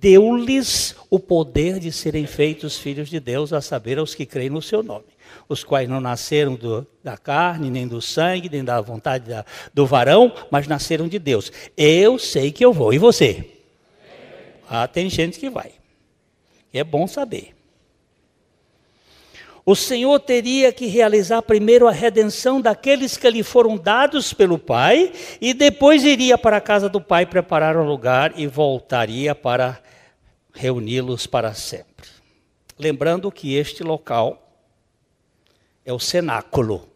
deu-lhes 0.00 0.94
o 1.10 1.18
poder 1.18 1.80
de 1.80 1.90
serem 1.90 2.24
feitos 2.24 2.78
filhos 2.78 3.08
de 3.08 3.18
Deus, 3.18 3.52
a 3.52 3.60
saber, 3.60 3.98
aos 3.98 4.14
que 4.14 4.24
creem 4.24 4.48
no 4.48 4.62
seu 4.62 4.80
nome, 4.80 5.06
os 5.48 5.64
quais 5.64 5.88
não 5.88 6.00
nasceram 6.00 6.54
do, 6.54 6.86
da 7.02 7.16
carne, 7.16 7.68
nem 7.68 7.88
do 7.88 8.00
sangue, 8.00 8.48
nem 8.48 8.62
da 8.62 8.80
vontade 8.80 9.28
da, 9.28 9.44
do 9.74 9.84
varão, 9.84 10.32
mas 10.52 10.68
nasceram 10.68 11.08
de 11.08 11.18
Deus. 11.18 11.50
Eu 11.76 12.16
sei 12.16 12.52
que 12.52 12.64
eu 12.64 12.72
vou, 12.72 12.94
e 12.94 12.98
você? 12.98 13.57
Ah, 14.68 14.86
tem 14.86 15.08
gente 15.08 15.38
que 15.38 15.48
vai. 15.48 15.72
É 16.72 16.84
bom 16.84 17.06
saber 17.06 17.58
o 19.70 19.76
Senhor 19.76 20.18
teria 20.20 20.72
que 20.72 20.86
realizar 20.86 21.42
primeiro 21.42 21.86
a 21.86 21.92
redenção 21.92 22.58
daqueles 22.58 23.18
que 23.18 23.28
lhe 23.28 23.42
foram 23.42 23.76
dados 23.76 24.32
pelo 24.32 24.58
Pai, 24.58 25.12
e 25.42 25.52
depois 25.52 26.04
iria 26.04 26.38
para 26.38 26.56
a 26.56 26.60
casa 26.60 26.88
do 26.88 27.02
Pai 27.02 27.26
preparar 27.26 27.76
um 27.76 27.86
lugar 27.86 28.32
e 28.40 28.46
voltaria 28.46 29.34
para 29.34 29.78
reuni-los 30.54 31.26
para 31.26 31.52
sempre. 31.52 32.08
Lembrando 32.78 33.30
que 33.30 33.56
este 33.56 33.82
local 33.82 34.42
é 35.84 35.92
o 35.92 35.98
cenáculo. 35.98 36.88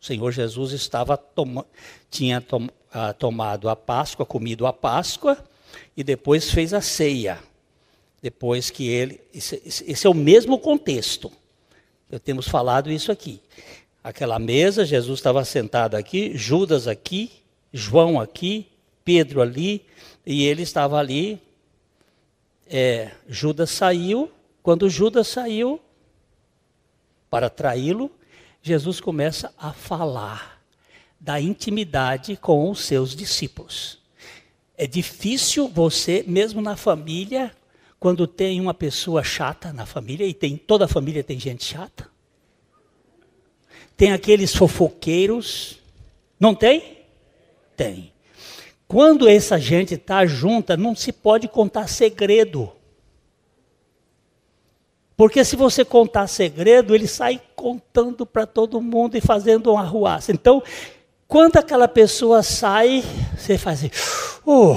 O 0.00 0.04
Senhor 0.06 0.32
Jesus 0.32 0.72
estava 0.72 1.18
toma, 1.18 1.66
tinha 2.10 2.40
tom, 2.40 2.66
ah, 2.90 3.12
tomado 3.12 3.68
a 3.68 3.76
Páscoa, 3.76 4.24
comido 4.24 4.66
a 4.66 4.72
Páscoa, 4.72 5.36
e 5.96 6.04
depois 6.04 6.50
fez 6.50 6.74
a 6.74 6.80
ceia. 6.80 7.38
Depois 8.20 8.70
que 8.70 8.88
ele. 8.88 9.20
Esse, 9.32 9.62
esse 9.64 10.06
é 10.06 10.10
o 10.10 10.14
mesmo 10.14 10.58
contexto. 10.58 11.32
Eu 12.10 12.20
temos 12.20 12.46
falado 12.46 12.90
isso 12.90 13.10
aqui. 13.10 13.40
Aquela 14.02 14.38
mesa, 14.38 14.84
Jesus 14.84 15.18
estava 15.18 15.44
sentado 15.44 15.96
aqui, 15.96 16.36
Judas 16.36 16.86
aqui, 16.86 17.32
João 17.72 18.20
aqui, 18.20 18.68
Pedro 19.04 19.42
ali, 19.42 19.84
e 20.24 20.44
ele 20.44 20.62
estava 20.62 20.98
ali. 20.98 21.40
É, 22.68 23.10
Judas 23.28 23.70
saiu. 23.70 24.30
Quando 24.62 24.90
Judas 24.90 25.28
saiu 25.28 25.80
para 27.30 27.48
traí-lo, 27.48 28.10
Jesus 28.62 29.00
começa 29.00 29.52
a 29.56 29.72
falar 29.72 30.60
da 31.20 31.40
intimidade 31.40 32.36
com 32.36 32.70
os 32.70 32.80
seus 32.80 33.14
discípulos. 33.14 33.98
É 34.76 34.86
difícil 34.86 35.68
você, 35.68 36.24
mesmo 36.26 36.60
na 36.60 36.76
família, 36.76 37.50
quando 37.98 38.26
tem 38.26 38.60
uma 38.60 38.74
pessoa 38.74 39.24
chata 39.24 39.72
na 39.72 39.86
família, 39.86 40.26
e 40.26 40.34
tem 40.34 40.56
toda 40.56 40.84
a 40.84 40.88
família 40.88 41.24
tem 41.24 41.40
gente 41.40 41.64
chata. 41.64 42.08
Tem 43.96 44.12
aqueles 44.12 44.54
fofoqueiros. 44.54 45.78
Não 46.38 46.54
tem? 46.54 46.98
Tem. 47.74 48.12
Quando 48.86 49.28
essa 49.28 49.58
gente 49.58 49.94
está 49.94 50.26
junta, 50.26 50.76
não 50.76 50.94
se 50.94 51.10
pode 51.10 51.48
contar 51.48 51.88
segredo. 51.88 52.70
Porque 55.16 55.42
se 55.44 55.56
você 55.56 55.82
contar 55.82 56.26
segredo, 56.26 56.94
ele 56.94 57.06
sai 57.06 57.40
contando 57.56 58.26
para 58.26 58.46
todo 58.46 58.82
mundo 58.82 59.16
e 59.16 59.20
fazendo 59.20 59.72
uma 59.72 59.80
arruaça. 59.80 60.30
Então, 60.30 60.62
quando 61.28 61.56
aquela 61.56 61.88
pessoa 61.88 62.42
sai, 62.42 63.02
você 63.36 63.58
faz 63.58 63.80
assim, 63.80 63.90
oh, 64.44 64.76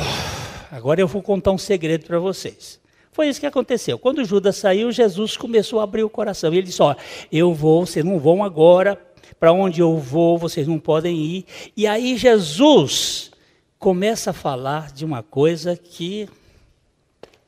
agora 0.72 1.00
eu 1.00 1.08
vou 1.08 1.22
contar 1.22 1.52
um 1.52 1.58
segredo 1.58 2.06
para 2.06 2.20
vocês. 2.20 2.80
Foi 3.12 3.28
isso 3.28 3.40
que 3.40 3.46
aconteceu. 3.46 4.00
Quando 4.00 4.24
Judas 4.24 4.56
saiu, 4.56 4.92
Jesus 4.92 5.36
começou 5.36 5.80
a 5.80 5.84
abrir 5.84 6.04
o 6.04 6.10
coração. 6.10 6.54
E 6.54 6.58
ele 6.58 6.68
disse: 6.68 6.82
Ó, 6.82 6.96
eu 7.32 7.54
vou, 7.54 7.86
vocês 7.86 8.06
não 8.06 8.18
vão 8.18 8.44
agora. 8.44 8.98
Para 9.38 9.52
onde 9.52 9.82
eu 9.82 9.98
vou, 9.98 10.38
vocês 10.38 10.68
não 10.68 10.80
podem 10.80 11.18
ir. 11.18 11.46
E 11.76 11.86
aí 11.86 12.18
Jesus 12.18 13.32
começa 13.78 14.32
a 14.32 14.34
falar 14.34 14.92
de 14.92 15.04
uma 15.04 15.22
coisa 15.22 15.76
que 15.76 16.30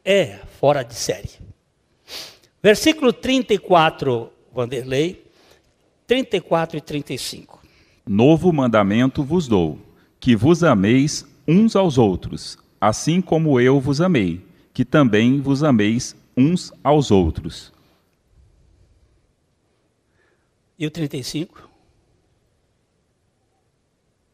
é 0.03 0.39
fora 0.59 0.83
de 0.83 0.93
série. 0.93 1.29
Versículo 2.61 3.13
34, 3.13 4.29
Vanderlei, 4.53 5.25
34 6.05 6.77
e 6.77 6.81
35. 6.81 7.60
Novo 8.07 8.51
mandamento 8.51 9.23
vos 9.23 9.47
dou, 9.47 9.79
que 10.19 10.35
vos 10.35 10.63
ameis 10.63 11.25
uns 11.47 11.75
aos 11.75 11.97
outros, 11.97 12.57
assim 12.79 13.21
como 13.21 13.59
eu 13.59 13.79
vos 13.79 14.01
amei 14.01 14.51
que 14.73 14.85
também 14.85 15.39
vos 15.39 15.63
ameis 15.63 16.15
uns 16.35 16.71
aos 16.83 17.11
outros. 17.11 17.71
E 20.77 20.85
o 20.85 20.91
35? 20.91 21.69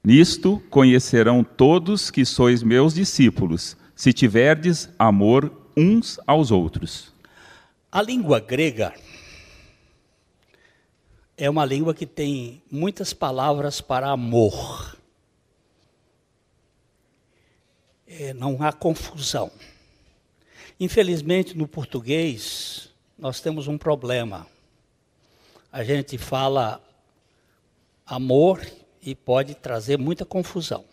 Nisto 0.03 0.61
conhecerão 0.69 1.43
todos 1.43 2.09
que 2.09 2.23
sois 2.23 2.63
meus 2.63 2.93
discípulos, 2.93 3.75
se 3.93 4.13
tiverdes 4.13 4.89
amor 4.97 5.51
uns 5.75 6.17
aos 6.25 6.49
outros. 6.49 7.13
A 7.91 8.01
língua 8.01 8.39
grega 8.39 8.93
é 11.37 11.47
uma 11.47 11.63
língua 11.63 11.93
que 11.93 12.07
tem 12.07 12.63
muitas 12.69 13.13
palavras 13.13 13.79
para 13.79 14.09
amor. 14.09 14.97
É, 18.07 18.33
não 18.33 18.63
há 18.63 18.73
confusão. 18.73 19.51
Infelizmente, 20.79 21.55
no 21.55 21.67
português, 21.67 22.89
nós 23.17 23.39
temos 23.39 23.67
um 23.67 23.77
problema. 23.77 24.47
A 25.71 25.83
gente 25.83 26.17
fala 26.17 26.81
amor 28.03 28.65
e 28.99 29.13
pode 29.13 29.53
trazer 29.53 29.99
muita 29.99 30.25
confusão. 30.25 30.85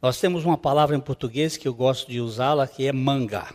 Nós 0.00 0.18
temos 0.18 0.46
uma 0.46 0.56
palavra 0.56 0.96
em 0.96 1.00
português 1.00 1.58
que 1.58 1.68
eu 1.68 1.74
gosto 1.74 2.10
de 2.10 2.18
usá-la, 2.18 2.66
que 2.66 2.86
é 2.86 2.92
manga. 2.92 3.54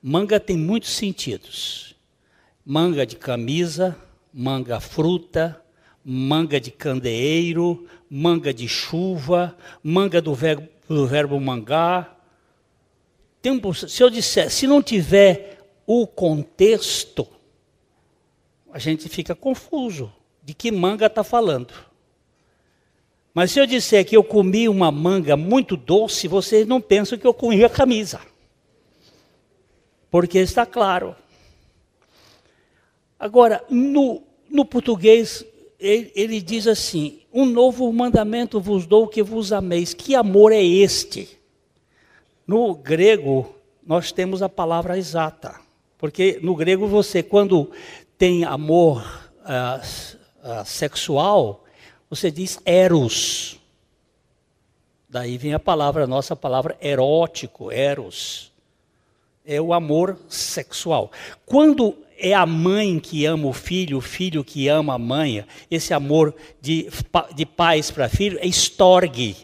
Manga 0.00 0.38
tem 0.38 0.56
muitos 0.56 0.90
sentidos. 0.90 1.96
Manga 2.70 3.04
de 3.04 3.16
camisa, 3.16 3.96
manga 4.32 4.78
fruta, 4.78 5.60
manga 6.04 6.60
de 6.60 6.70
candeeiro, 6.70 7.84
manga 8.08 8.54
de 8.54 8.68
chuva, 8.68 9.56
manga 9.82 10.22
do 10.22 10.32
verbo, 10.32 10.68
do 10.88 11.04
verbo 11.04 11.40
mangar, 11.40 12.16
se 13.88 14.04
eu 14.04 14.08
disser, 14.08 14.48
se 14.52 14.68
não 14.68 14.80
tiver 14.80 15.58
o 15.84 16.06
contexto, 16.06 17.26
a 18.72 18.78
gente 18.78 19.08
fica 19.08 19.34
confuso 19.34 20.12
de 20.40 20.54
que 20.54 20.70
manga 20.70 21.06
está 21.06 21.24
falando. 21.24 21.74
Mas 23.34 23.50
se 23.50 23.58
eu 23.58 23.66
disser 23.66 24.04
que 24.04 24.16
eu 24.16 24.22
comi 24.22 24.68
uma 24.68 24.92
manga 24.92 25.36
muito 25.36 25.76
doce, 25.76 26.28
vocês 26.28 26.68
não 26.68 26.80
pensam 26.80 27.18
que 27.18 27.26
eu 27.26 27.34
comi 27.34 27.64
a 27.64 27.68
camisa. 27.68 28.20
Porque 30.08 30.38
está 30.38 30.64
claro. 30.64 31.16
Agora, 33.20 33.62
no, 33.68 34.22
no 34.48 34.64
português, 34.64 35.44
ele, 35.78 36.10
ele 36.16 36.40
diz 36.40 36.66
assim: 36.66 37.20
Um 37.30 37.44
novo 37.44 37.92
mandamento 37.92 38.58
vos 38.58 38.86
dou 38.86 39.06
que 39.06 39.22
vos 39.22 39.52
ameis. 39.52 39.92
Que 39.92 40.14
amor 40.14 40.52
é 40.52 40.62
este? 40.64 41.38
No 42.46 42.74
grego, 42.74 43.54
nós 43.86 44.10
temos 44.10 44.42
a 44.42 44.48
palavra 44.48 44.96
exata. 44.96 45.60
Porque 45.98 46.40
no 46.42 46.56
grego 46.56 46.86
você, 46.86 47.22
quando 47.22 47.70
tem 48.16 48.42
amor 48.42 49.02
uh, 49.40 49.80
uh, 49.82 50.64
sexual, 50.64 51.64
você 52.08 52.30
diz 52.30 52.58
eros. 52.64 53.60
Daí 55.06 55.36
vem 55.36 55.52
a 55.52 55.58
palavra, 55.58 56.04
a 56.04 56.06
nossa 56.06 56.34
palavra 56.34 56.74
erótico, 56.80 57.70
eros. 57.70 58.50
É 59.44 59.60
o 59.60 59.74
amor 59.74 60.16
sexual. 60.28 61.10
Quando 61.44 61.96
é 62.20 62.34
a 62.34 62.44
mãe 62.44 62.98
que 62.98 63.24
ama 63.24 63.48
o 63.48 63.52
filho, 63.52 63.98
o 63.98 64.00
filho 64.00 64.44
que 64.44 64.68
ama 64.68 64.94
a 64.94 64.98
mãe, 64.98 65.44
esse 65.70 65.94
amor 65.94 66.34
de, 66.60 66.88
de 67.34 67.46
pais 67.46 67.90
para 67.90 68.08
filho 68.08 68.38
é 68.40 68.46
estorgue. 68.46 69.36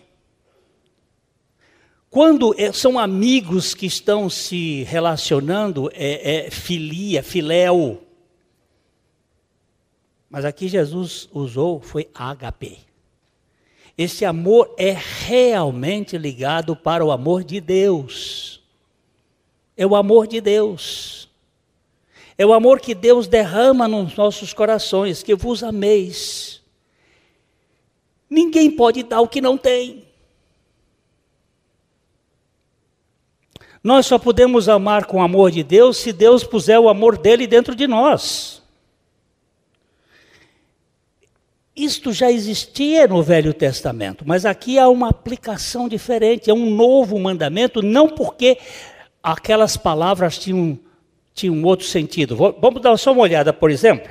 Quando 2.10 2.54
é, 2.58 2.72
são 2.72 2.98
amigos 2.98 3.74
que 3.74 3.86
estão 3.86 4.30
se 4.30 4.84
relacionando, 4.84 5.90
é, 5.92 6.46
é 6.46 6.50
filia, 6.50 7.22
filéu. 7.22 8.02
Mas 10.30 10.44
aqui 10.44 10.68
Jesus 10.68 11.28
usou 11.32 11.80
foi 11.80 12.08
HP. 12.14 12.78
Esse 13.98 14.24
amor 14.24 14.74
é 14.76 14.94
realmente 15.26 16.18
ligado 16.18 16.76
para 16.76 17.04
o 17.04 17.10
amor 17.10 17.42
de 17.42 17.60
Deus. 17.60 18.62
É 19.76 19.86
o 19.86 19.96
amor 19.96 20.26
de 20.26 20.40
Deus. 20.40 21.25
É 22.38 22.44
o 22.44 22.52
amor 22.52 22.80
que 22.80 22.94
Deus 22.94 23.26
derrama 23.26 23.88
nos 23.88 24.14
nossos 24.16 24.52
corações, 24.52 25.22
que 25.22 25.34
vos 25.34 25.62
ameis. 25.62 26.60
Ninguém 28.28 28.70
pode 28.70 29.02
dar 29.02 29.20
o 29.20 29.28
que 29.28 29.40
não 29.40 29.56
tem. 29.56 30.04
Nós 33.82 34.04
só 34.04 34.18
podemos 34.18 34.68
amar 34.68 35.06
com 35.06 35.18
o 35.18 35.22
amor 35.22 35.50
de 35.52 35.62
Deus 35.62 35.96
se 35.98 36.12
Deus 36.12 36.42
puser 36.42 36.78
o 36.78 36.88
amor 36.88 37.16
dele 37.16 37.46
dentro 37.46 37.74
de 37.74 37.86
nós. 37.86 38.60
Isto 41.76 42.12
já 42.12 42.32
existia 42.32 43.06
no 43.06 43.22
Velho 43.22 43.54
Testamento, 43.54 44.24
mas 44.26 44.46
aqui 44.46 44.78
há 44.78 44.88
uma 44.88 45.10
aplicação 45.10 45.88
diferente, 45.88 46.50
é 46.50 46.54
um 46.54 46.68
novo 46.68 47.18
mandamento, 47.18 47.82
não 47.82 48.08
porque 48.08 48.58
aquelas 49.22 49.76
palavras 49.76 50.38
tinham, 50.38 50.78
tinham 51.36 51.62
outro 51.62 51.86
sentido. 51.86 52.34
Vamos 52.34 52.80
dar 52.80 52.96
só 52.96 53.12
uma 53.12 53.20
olhada, 53.20 53.52
por 53.52 53.70
exemplo, 53.70 54.10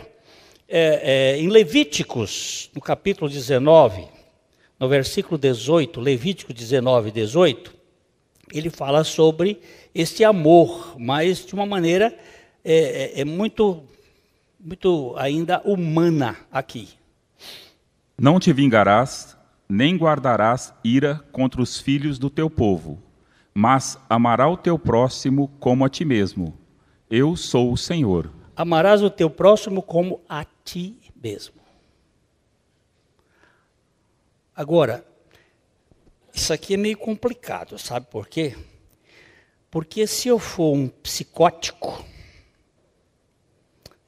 é, 0.70 1.34
é, 1.34 1.42
em 1.42 1.50
Levíticos, 1.50 2.70
no 2.74 2.80
capítulo 2.80 3.30
19, 3.30 4.06
no 4.80 4.88
versículo 4.88 5.36
18, 5.36 6.00
Levítico 6.00 6.54
19, 6.54 7.10
18, 7.10 7.74
ele 8.54 8.70
fala 8.70 9.04
sobre 9.04 9.60
este 9.94 10.24
amor, 10.24 10.96
mas 11.00 11.44
de 11.44 11.56
uma 11.56 11.66
maneira 11.66 12.16
é, 12.64 13.18
é, 13.18 13.22
é 13.22 13.26
muito, 13.26 13.84
muito 14.60 15.16
ainda 15.18 15.60
humana 15.66 16.38
aqui. 16.52 16.90
Não 18.16 18.40
te 18.40 18.54
vingarás, 18.54 19.36
nem 19.68 19.98
guardarás 19.98 20.72
ira 20.84 21.24
contra 21.32 21.60
os 21.60 21.80
filhos 21.80 22.20
do 22.20 22.30
teu 22.30 22.52
povo, 22.52 23.02
mas 23.52 23.98
amará 24.08 24.48
o 24.48 24.56
teu 24.56 24.78
próximo 24.78 25.52
como 25.60 25.84
a 25.84 25.90
ti 25.90 26.06
mesmo. 26.06 26.65
Eu 27.10 27.36
sou 27.36 27.72
o 27.72 27.78
Senhor. 27.78 28.32
Amarás 28.56 29.04
o 29.04 29.10
teu 29.10 29.30
próximo 29.30 29.82
como 29.82 30.22
a 30.28 30.46
ti 30.64 30.98
mesmo. 31.16 31.56
Agora, 34.56 35.06
isso 36.34 36.54
aqui 36.54 36.76
é 36.76 36.78
meio 36.78 36.98
complicado, 36.98 37.78
sabe 37.78 38.08
por 38.08 38.28
quê? 38.28 38.56
Porque 39.70 40.08
se 40.08 40.30
eu 40.30 40.40
for 40.40 40.74
um 40.74 40.88
psicótico, 40.88 42.06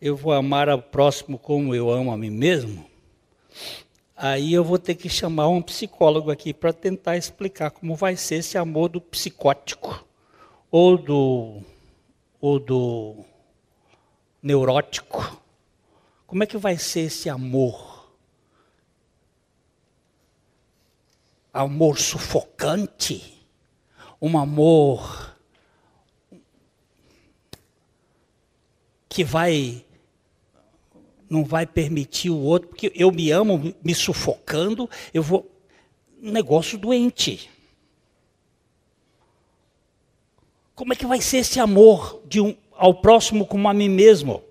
eu 0.01 0.15
vou 0.15 0.31
amar 0.31 0.69
o 0.69 0.81
próximo 0.81 1.37
como 1.37 1.75
eu 1.75 1.89
amo 1.89 2.11
a 2.11 2.17
mim 2.17 2.29
mesmo, 2.29 2.87
Aí 4.19 4.51
eu 4.51 4.63
vou 4.63 4.79
ter 4.79 4.95
que 4.95 5.07
chamar 5.07 5.47
um 5.47 5.61
psicólogo 5.61 6.31
aqui 6.31 6.51
para 6.51 6.73
tentar 6.73 7.17
explicar 7.17 7.69
como 7.69 7.95
vai 7.95 8.15
ser 8.15 8.37
esse 8.37 8.57
amor 8.57 8.89
do 8.89 8.99
psicótico 8.99 10.03
ou 10.71 10.97
do 10.97 11.61
ou 12.39 12.59
do 12.59 13.25
neurótico. 14.41 15.41
Como 16.25 16.43
é 16.43 16.45
que 16.45 16.57
vai 16.57 16.77
ser 16.77 17.01
esse 17.01 17.29
amor? 17.29 18.11
Amor 21.53 21.97
sufocante? 21.97 23.45
Um 24.21 24.37
amor 24.37 25.35
que 29.07 29.23
vai 29.23 29.85
não 31.29 31.43
vai 31.43 31.65
permitir 31.65 32.29
o 32.29 32.37
outro, 32.37 32.69
porque 32.69 32.91
eu 32.95 33.11
me 33.11 33.31
amo 33.31 33.73
me 33.83 33.93
sufocando, 33.93 34.89
eu 35.13 35.21
vou. 35.21 35.51
Um 36.21 36.31
negócio 36.31 36.77
doente. 36.77 37.49
Como 40.77 40.93
é 40.93 40.95
que 40.95 41.07
vai 41.07 41.19
ser 41.19 41.37
esse 41.37 41.59
amor 41.59 42.21
de 42.27 42.39
um, 42.39 42.55
ao 42.73 42.93
próximo 42.93 43.47
como 43.47 43.67
a 43.67 43.73
mim 43.73 43.89
mesmo? 43.89 44.43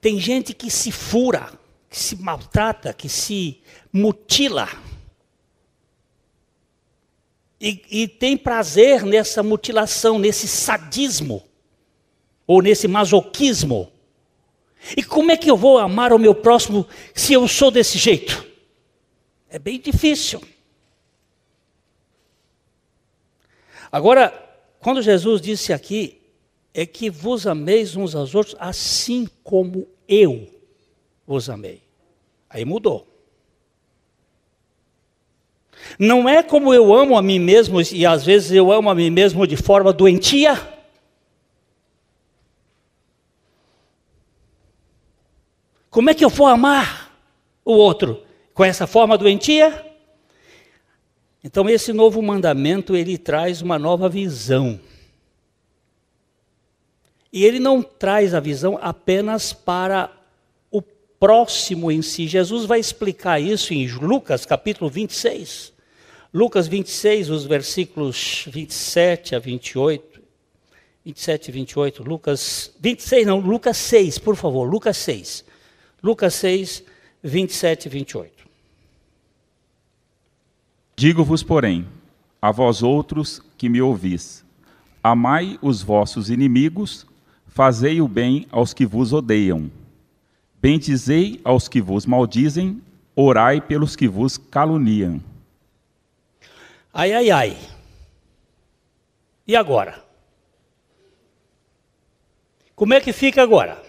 Tem 0.00 0.20
gente 0.20 0.54
que 0.54 0.70
se 0.70 0.92
fura, 0.92 1.52
que 1.90 1.98
se 1.98 2.14
maltrata, 2.14 2.92
que 2.92 3.08
se 3.08 3.60
mutila. 3.92 4.68
E, 7.60 7.82
e 7.90 8.06
tem 8.06 8.36
prazer 8.36 9.02
nessa 9.02 9.42
mutilação, 9.42 10.16
nesse 10.16 10.46
sadismo, 10.46 11.42
ou 12.46 12.62
nesse 12.62 12.86
masoquismo. 12.86 13.90
E 14.96 15.02
como 15.02 15.32
é 15.32 15.36
que 15.36 15.50
eu 15.50 15.56
vou 15.56 15.76
amar 15.78 16.12
o 16.12 16.20
meu 16.20 16.36
próximo 16.36 16.86
se 17.12 17.32
eu 17.32 17.48
sou 17.48 17.72
desse 17.72 17.98
jeito? 17.98 18.46
É 19.50 19.58
bem 19.58 19.80
difícil. 19.80 20.40
Agora, 23.90 24.45
quando 24.86 25.02
Jesus 25.02 25.40
disse 25.40 25.72
aqui, 25.72 26.22
é 26.72 26.86
que 26.86 27.10
vos 27.10 27.44
ameis 27.44 27.96
uns 27.96 28.14
aos 28.14 28.36
outros 28.36 28.54
assim 28.56 29.28
como 29.42 29.84
eu 30.06 30.48
vos 31.26 31.50
amei. 31.50 31.82
Aí 32.48 32.64
mudou. 32.64 33.04
Não 35.98 36.28
é 36.28 36.40
como 36.40 36.72
eu 36.72 36.94
amo 36.94 37.18
a 37.18 37.20
mim 37.20 37.40
mesmo, 37.40 37.80
e 37.80 38.06
às 38.06 38.24
vezes 38.24 38.52
eu 38.52 38.70
amo 38.70 38.88
a 38.88 38.94
mim 38.94 39.10
mesmo 39.10 39.44
de 39.44 39.56
forma 39.56 39.92
doentia. 39.92 40.54
Como 45.90 46.10
é 46.10 46.14
que 46.14 46.24
eu 46.24 46.30
vou 46.30 46.46
amar 46.46 47.12
o 47.64 47.72
outro? 47.72 48.22
Com 48.54 48.64
essa 48.64 48.86
forma 48.86 49.18
doentia? 49.18 49.84
Então 51.42 51.68
esse 51.68 51.92
novo 51.92 52.20
mandamento, 52.20 52.96
ele 52.96 53.16
traz 53.16 53.62
uma 53.62 53.78
nova 53.78 54.08
visão. 54.08 54.80
E 57.32 57.44
ele 57.44 57.58
não 57.58 57.82
traz 57.82 58.34
a 58.34 58.40
visão 58.40 58.78
apenas 58.80 59.52
para 59.52 60.10
o 60.70 60.80
próximo 60.80 61.90
em 61.90 62.02
si. 62.02 62.26
Jesus 62.26 62.64
vai 62.64 62.80
explicar 62.80 63.40
isso 63.40 63.74
em 63.74 63.86
Lucas 63.88 64.46
capítulo 64.46 64.90
26. 64.90 65.72
Lucas 66.32 66.66
26, 66.66 67.30
os 67.30 67.44
versículos 67.44 68.46
27 68.48 69.34
a 69.34 69.38
28. 69.38 70.20
27 71.06 71.48
e 71.48 71.52
28, 71.52 72.02
Lucas 72.02 72.72
26, 72.80 73.26
não, 73.26 73.38
Lucas 73.38 73.76
6, 73.76 74.18
por 74.18 74.34
favor, 74.34 74.64
Lucas 74.64 74.96
6. 74.96 75.44
Lucas 76.02 76.34
6, 76.34 76.82
27 77.22 77.86
e 77.86 77.88
28. 77.88 78.35
Digo-vos, 80.98 81.42
porém, 81.42 81.86
a 82.40 82.50
vós 82.50 82.82
outros 82.82 83.42
que 83.58 83.68
me 83.68 83.82
ouvis, 83.82 84.42
amai 85.02 85.58
os 85.60 85.82
vossos 85.82 86.30
inimigos, 86.30 87.06
fazei 87.48 88.00
o 88.00 88.08
bem 88.08 88.46
aos 88.50 88.72
que 88.72 88.86
vos 88.86 89.12
odeiam, 89.12 89.70
bendizei 90.58 91.38
aos 91.44 91.68
que 91.68 91.82
vos 91.82 92.06
maldizem, 92.06 92.80
orai 93.14 93.60
pelos 93.60 93.94
que 93.94 94.08
vos 94.08 94.38
caluniam. 94.38 95.22
Ai, 96.94 97.12
ai, 97.12 97.30
ai. 97.30 97.58
E 99.46 99.54
agora? 99.54 100.02
Como 102.74 102.94
é 102.94 103.02
que 103.02 103.12
fica 103.12 103.42
agora? 103.42 103.82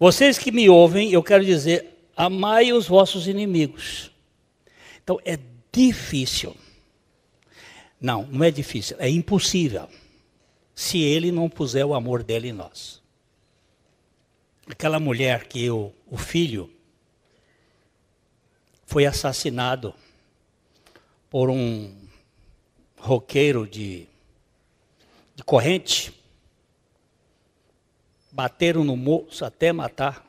Vocês 0.00 0.36
que 0.36 0.50
me 0.50 0.68
ouvem, 0.68 1.12
eu 1.12 1.22
quero 1.22 1.44
dizer, 1.44 2.10
amai 2.16 2.72
os 2.72 2.88
vossos 2.88 3.28
inimigos. 3.28 4.10
Então 5.02 5.20
é 5.24 5.36
difícil. 5.72 6.56
Não, 8.00 8.26
não 8.26 8.44
é 8.44 8.50
difícil, 8.50 8.96
é 8.98 9.08
impossível. 9.08 9.88
Se 10.74 10.98
ele 11.00 11.30
não 11.30 11.48
puser 11.48 11.84
o 11.84 11.94
amor 11.94 12.22
dele 12.22 12.48
em 12.48 12.52
nós. 12.52 13.02
Aquela 14.66 14.98
mulher 14.98 15.46
que 15.46 15.68
o, 15.68 15.92
o 16.10 16.16
filho 16.16 16.70
foi 18.86 19.04
assassinado 19.04 19.94
por 21.28 21.50
um 21.50 21.94
roqueiro 22.96 23.66
de, 23.66 24.06
de 25.34 25.44
corrente 25.44 26.12
bateram 28.32 28.84
no 28.84 28.96
moço 28.96 29.44
até 29.44 29.72
matar. 29.72 30.26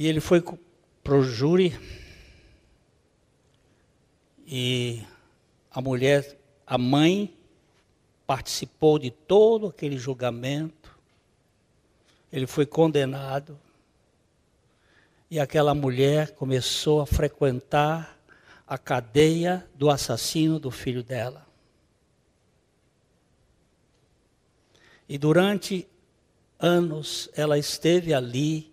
E 0.00 0.06
ele 0.06 0.18
foi 0.18 0.42
para 1.04 1.14
o 1.14 1.22
júri 1.22 1.78
e 4.46 5.04
a 5.70 5.82
mulher, 5.82 6.38
a 6.66 6.78
mãe, 6.78 7.36
participou 8.26 8.98
de 8.98 9.10
todo 9.10 9.66
aquele 9.66 9.98
julgamento. 9.98 10.98
Ele 12.32 12.46
foi 12.46 12.64
condenado. 12.64 13.60
E 15.30 15.38
aquela 15.38 15.74
mulher 15.74 16.30
começou 16.30 17.02
a 17.02 17.06
frequentar 17.06 18.18
a 18.66 18.78
cadeia 18.78 19.68
do 19.74 19.90
assassino 19.90 20.58
do 20.58 20.70
filho 20.70 21.02
dela. 21.02 21.46
E 25.06 25.18
durante 25.18 25.86
anos 26.58 27.28
ela 27.34 27.58
esteve 27.58 28.14
ali 28.14 28.69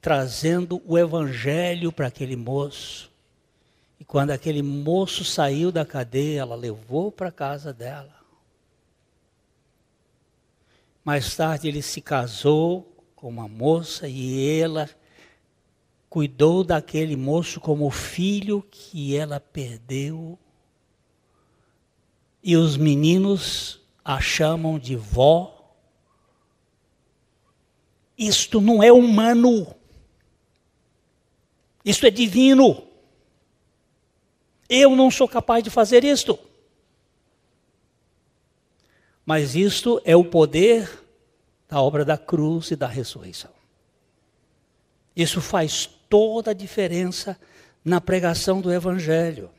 trazendo 0.00 0.82
o 0.86 0.96
evangelho 0.98 1.92
para 1.92 2.06
aquele 2.06 2.36
moço. 2.36 3.10
E 3.98 4.04
quando 4.04 4.30
aquele 4.30 4.62
moço 4.62 5.24
saiu 5.24 5.70
da 5.70 5.84
cadeia, 5.84 6.40
ela 6.40 6.56
levou 6.56 7.12
para 7.12 7.30
casa 7.30 7.72
dela. 7.72 8.14
Mais 11.04 11.34
tarde 11.34 11.68
ele 11.68 11.82
se 11.82 12.00
casou 12.00 12.90
com 13.14 13.28
uma 13.28 13.48
moça 13.48 14.08
e 14.08 14.60
ela 14.60 14.88
cuidou 16.08 16.64
daquele 16.64 17.16
moço 17.16 17.60
como 17.60 17.90
filho 17.90 18.62
que 18.70 19.16
ela 19.16 19.38
perdeu. 19.38 20.38
E 22.42 22.56
os 22.56 22.76
meninos 22.76 23.80
a 24.04 24.18
chamam 24.20 24.78
de 24.78 24.96
vó. 24.96 25.74
Isto 28.16 28.60
não 28.60 28.82
é 28.82 28.90
humano. 28.90 29.79
Isto 31.84 32.06
é 32.06 32.10
divino. 32.10 32.86
Eu 34.68 34.94
não 34.94 35.10
sou 35.10 35.28
capaz 35.28 35.62
de 35.64 35.70
fazer 35.70 36.04
isto. 36.04 36.38
Mas 39.24 39.54
isto 39.54 40.00
é 40.04 40.14
o 40.14 40.24
poder 40.24 40.90
da 41.68 41.80
obra 41.80 42.04
da 42.04 42.18
cruz 42.18 42.70
e 42.70 42.76
da 42.76 42.86
ressurreição. 42.86 43.50
Isso 45.14 45.40
faz 45.40 45.88
toda 46.08 46.50
a 46.50 46.54
diferença 46.54 47.38
na 47.84 48.00
pregação 48.00 48.60
do 48.60 48.72
Evangelho. 48.72 49.50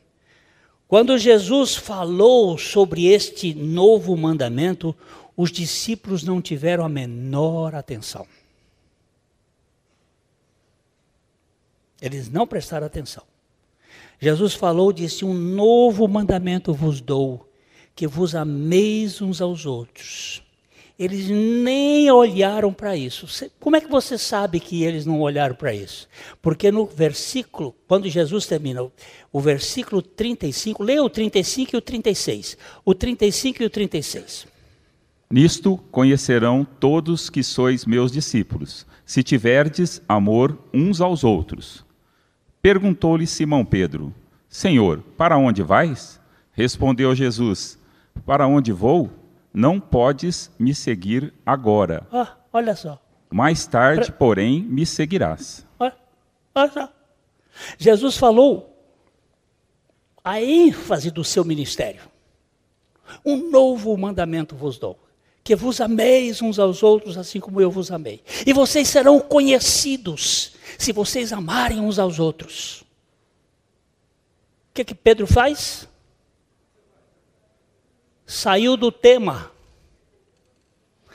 Quando 0.88 1.17
Jesus 1.17 1.75
falou 1.75 2.57
sobre 2.57 3.07
este 3.07 3.53
novo 3.53 4.15
mandamento, 4.17 4.95
os 5.38 5.51
discípulos 5.51 6.23
não 6.23 6.41
tiveram 6.41 6.84
a 6.84 6.89
menor 6.89 7.73
atenção. 7.73 8.27
Eles 12.01 12.29
não 12.29 12.47
prestaram 12.47 12.87
atenção. 12.87 13.23
Jesus 14.19 14.53
falou, 14.53 14.91
disse: 14.91 15.23
Um 15.23 15.33
novo 15.33 16.07
mandamento 16.07 16.73
vos 16.73 16.99
dou, 16.99 17.49
que 17.95 18.07
vos 18.07 18.35
ameis 18.35 19.21
uns 19.21 19.41
aos 19.41 19.65
outros 19.65 20.43
eles 21.03 21.29
nem 21.29 22.11
olharam 22.11 22.71
para 22.71 22.95
isso. 22.95 23.27
Como 23.59 23.75
é 23.75 23.81
que 23.81 23.89
você 23.89 24.19
sabe 24.19 24.59
que 24.59 24.83
eles 24.83 25.03
não 25.03 25.19
olharam 25.19 25.55
para 25.55 25.73
isso? 25.73 26.07
Porque 26.39 26.71
no 26.71 26.85
versículo, 26.85 27.75
quando 27.87 28.07
Jesus 28.07 28.45
termina, 28.45 28.87
o 29.33 29.39
versículo 29.39 30.03
35, 30.03 30.83
leia 30.83 31.03
o 31.03 31.09
35 31.09 31.75
e 31.75 31.77
o 31.77 31.81
36. 31.81 32.55
O 32.85 32.93
35 32.93 33.63
e 33.63 33.65
o 33.65 33.69
36. 33.71 34.45
Nisto 35.27 35.75
conhecerão 35.89 36.63
todos 36.79 37.31
que 37.31 37.41
sois 37.41 37.83
meus 37.83 38.11
discípulos, 38.11 38.85
se 39.03 39.23
tiverdes 39.23 40.03
amor 40.07 40.55
uns 40.71 41.01
aos 41.01 41.23
outros. 41.23 41.83
Perguntou-lhe 42.62 43.26
Simão 43.26 43.65
Pedro: 43.65 44.13
Senhor, 44.47 45.00
para 45.17 45.38
onde 45.38 45.63
vais? 45.63 46.19
Respondeu 46.52 47.15
Jesus: 47.15 47.80
Para 48.26 48.47
onde 48.47 48.71
vou? 48.71 49.10
Não 49.54 49.80
podes 49.80 50.52
me 50.58 50.74
seguir 50.74 51.34
agora. 51.45 52.08
Ah, 52.12 52.38
olha 52.54 52.76
só. 52.76 53.02
Mais 53.30 53.65
tarde, 53.65 54.12
porém, 54.12 54.62
me 54.62 54.86
seguirás. 54.86 55.65
Olha, 55.80 55.95
olha 56.54 56.71
só. 56.71 56.89
Jesus 57.78 58.17
falou 58.17 58.71
a 60.24 60.41
ênfase 60.41 61.12
do 61.12 61.24
seu 61.24 61.43
ministério. 61.43 62.02
Um 63.26 63.50
novo 63.50 63.95
mandamento 63.97 64.56
vos 64.56 64.78
dou: 64.78 65.00
que 65.43 65.56
vos 65.56 65.82
ameis 65.82 66.41
uns 66.41 66.60
aos 66.60 66.84
outros, 66.84 67.17
assim 67.17 67.39
como 67.39 67.60
eu 67.60 67.71
vos 67.71 67.91
amei. 67.91 68.23
E 68.45 68.54
vocês 68.54 68.88
serão 68.88 69.19
conhecidos 69.19 70.54
se 70.77 70.91
vocês 70.91 71.34
amarem 71.34 71.80
uns 71.80 71.97
aos 71.97 72.19
outros. 72.19 72.82
O 74.69 74.73
que, 74.73 74.86
que 74.86 74.95
Pedro 74.95 75.27
faz? 75.27 75.88
saiu 78.32 78.77
do 78.77 78.91
tema, 78.93 79.51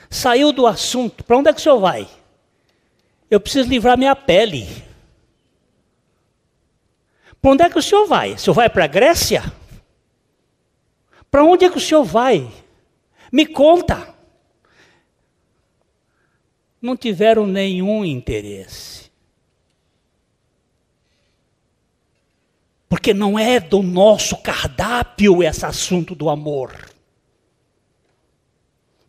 saiu 0.07 0.51
do 0.51 0.67
assunto. 0.67 1.23
Para 1.23 1.37
onde 1.37 1.49
é 1.49 1.53
que 1.53 1.59
o 1.59 1.63
senhor 1.63 1.79
vai? 1.79 2.07
Eu 3.29 3.39
preciso 3.39 3.67
livrar 3.67 3.97
minha 3.97 4.15
pele. 4.15 4.67
Para 7.41 7.51
onde 7.51 7.63
é 7.63 7.69
que 7.69 7.79
o 7.79 7.81
senhor 7.81 8.05
vai? 8.05 8.33
O 8.33 8.37
senhor 8.37 8.53
vai 8.53 8.69
para 8.69 8.83
a 8.83 8.87
Grécia? 8.87 9.43
Para 11.31 11.43
onde 11.43 11.65
é 11.65 11.69
que 11.69 11.77
o 11.77 11.81
senhor 11.81 12.03
vai? 12.03 12.51
Me 13.31 13.47
conta. 13.47 14.15
Não 16.81 16.95
tiveram 16.95 17.45
nenhum 17.45 18.05
interesse. 18.05 19.09
Porque 22.87 23.13
não 23.13 23.37
é 23.37 23.59
do 23.59 23.81
nosso 23.81 24.37
cardápio 24.37 25.43
esse 25.43 25.65
assunto 25.65 26.15
do 26.15 26.29
amor. 26.29 26.89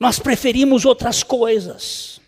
Nós 0.00 0.18
preferimos 0.18 0.84
outras 0.84 1.22
coisas. 1.22 2.20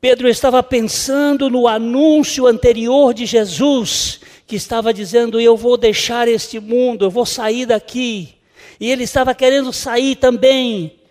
Pedro 0.00 0.28
estava 0.28 0.62
pensando 0.64 1.48
no 1.48 1.68
anúncio 1.68 2.48
anterior 2.48 3.14
de 3.14 3.24
Jesus, 3.24 4.20
que 4.48 4.56
estava 4.56 4.92
dizendo: 4.92 5.40
Eu 5.40 5.56
vou 5.56 5.76
deixar 5.76 6.26
este 6.26 6.58
mundo, 6.58 7.04
eu 7.04 7.10
vou 7.10 7.24
sair 7.24 7.66
daqui. 7.66 8.34
E 8.80 8.90
ele 8.90 9.04
estava 9.04 9.32
querendo 9.32 9.72
sair 9.72 10.16
também. 10.16 11.01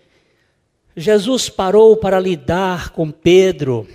Jesus 0.96 1.48
parou 1.48 1.96
para 1.96 2.20
lidar 2.20 2.90
com 2.90 3.10
Pedro. 3.10 3.88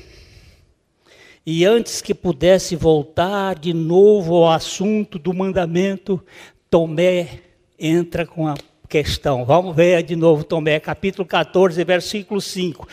E 1.45 1.63
antes 1.63 2.01
que 2.01 2.13
pudesse 2.13 2.75
voltar 2.75 3.57
de 3.57 3.73
novo 3.73 4.35
ao 4.35 4.51
assunto 4.51 5.19
do 5.19 5.33
mandamento, 5.33 6.21
Tomé 6.69 7.41
entra 7.79 8.25
com 8.25 8.47
a 8.47 8.55
questão. 8.89 9.45
Vamos 9.45 9.75
ver 9.75 10.03
de 10.03 10.15
novo 10.15 10.43
Tomé, 10.43 10.79
capítulo 10.79 11.25
14, 11.25 11.81
versículo 11.83 12.41
5. 12.41 12.87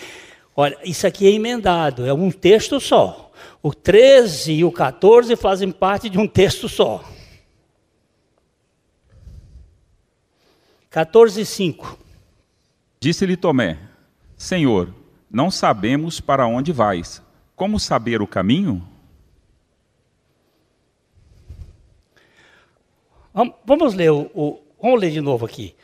Olha, 0.55 0.79
isso 0.85 1.07
aqui 1.07 1.27
é 1.27 1.33
emendado, 1.33 2.07
é 2.07 2.13
um 2.13 2.31
texto 2.31 2.79
só. 2.79 3.33
O 3.63 3.75
13 3.75 4.53
e 4.53 4.65
o 4.65 4.71
14 4.71 5.35
fazem 5.35 5.73
parte 5.73 6.09
de 6.09 6.19
um 6.19 6.29
texto 6.29 6.69
só. 6.69 7.03
14, 10.91 11.45
5. 11.45 11.99
Disse-lhe 13.01 13.37
Tomé: 13.37 13.79
Senhor, 14.45 14.93
não 15.31 15.51
sabemos 15.51 16.21
para 16.21 16.47
onde 16.47 16.71
vais. 16.71 17.23
Como 17.57 17.81
saber 17.81 18.21
o 18.21 18.27
caminho? 18.27 18.87
Vamos 23.65 23.95
ler 23.95 24.11
o, 24.13 24.31
o 24.35 24.61
vamos 24.79 25.01
ler 25.01 25.13
de 25.13 25.23
novo 25.23 25.47
aqui. 25.47 25.75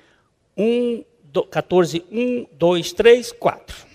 1, 0.59 1.03
14, 1.51 2.05
1, 2.13 2.49
2, 2.53 2.93
3, 2.93 3.33
4. 3.33 3.87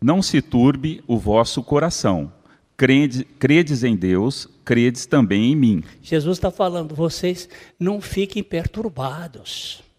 Não 0.00 0.22
se 0.22 0.40
turbe 0.40 1.04
o 1.06 1.18
vosso 1.18 1.62
coração. 1.62 2.32
Crede, 2.78 3.24
credes 3.24 3.84
em 3.84 3.94
Deus, 3.94 4.48
credes 4.64 5.04
também 5.04 5.52
em 5.52 5.54
mim. 5.54 5.84
Jesus 6.00 6.38
está 6.38 6.50
falando, 6.50 6.94
vocês 6.94 7.46
não 7.78 8.00
fiquem 8.00 8.42
perturbados. 8.42 9.89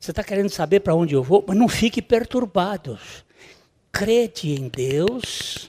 Você 0.00 0.12
está 0.12 0.24
querendo 0.24 0.48
saber 0.48 0.80
para 0.80 0.94
onde 0.94 1.14
eu 1.14 1.22
vou, 1.22 1.44
mas 1.46 1.56
não 1.56 1.68
fiquem 1.68 2.02
perturbados. 2.02 3.22
Crede 3.92 4.52
em 4.52 4.68
Deus, 4.68 5.68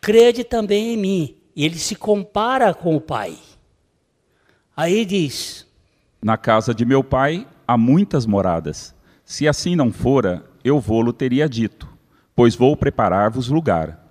crede 0.00 0.42
também 0.42 0.94
em 0.94 0.96
mim. 0.96 1.36
E 1.54 1.64
ele 1.64 1.78
se 1.78 1.94
compara 1.94 2.72
com 2.72 2.96
o 2.96 3.00
Pai. 3.00 3.38
Aí 4.74 5.04
diz: 5.04 5.66
na 6.24 6.38
casa 6.38 6.74
de 6.74 6.86
meu 6.86 7.04
pai 7.04 7.46
há 7.68 7.76
muitas 7.76 8.24
moradas. 8.24 8.94
Se 9.26 9.46
assim 9.46 9.76
não 9.76 9.92
fora, 9.92 10.42
eu 10.64 10.80
vou-lo 10.80 11.12
teria 11.12 11.46
dito, 11.46 11.86
pois 12.34 12.54
vou 12.54 12.74
preparar-vos 12.74 13.48
lugar. 13.48 14.02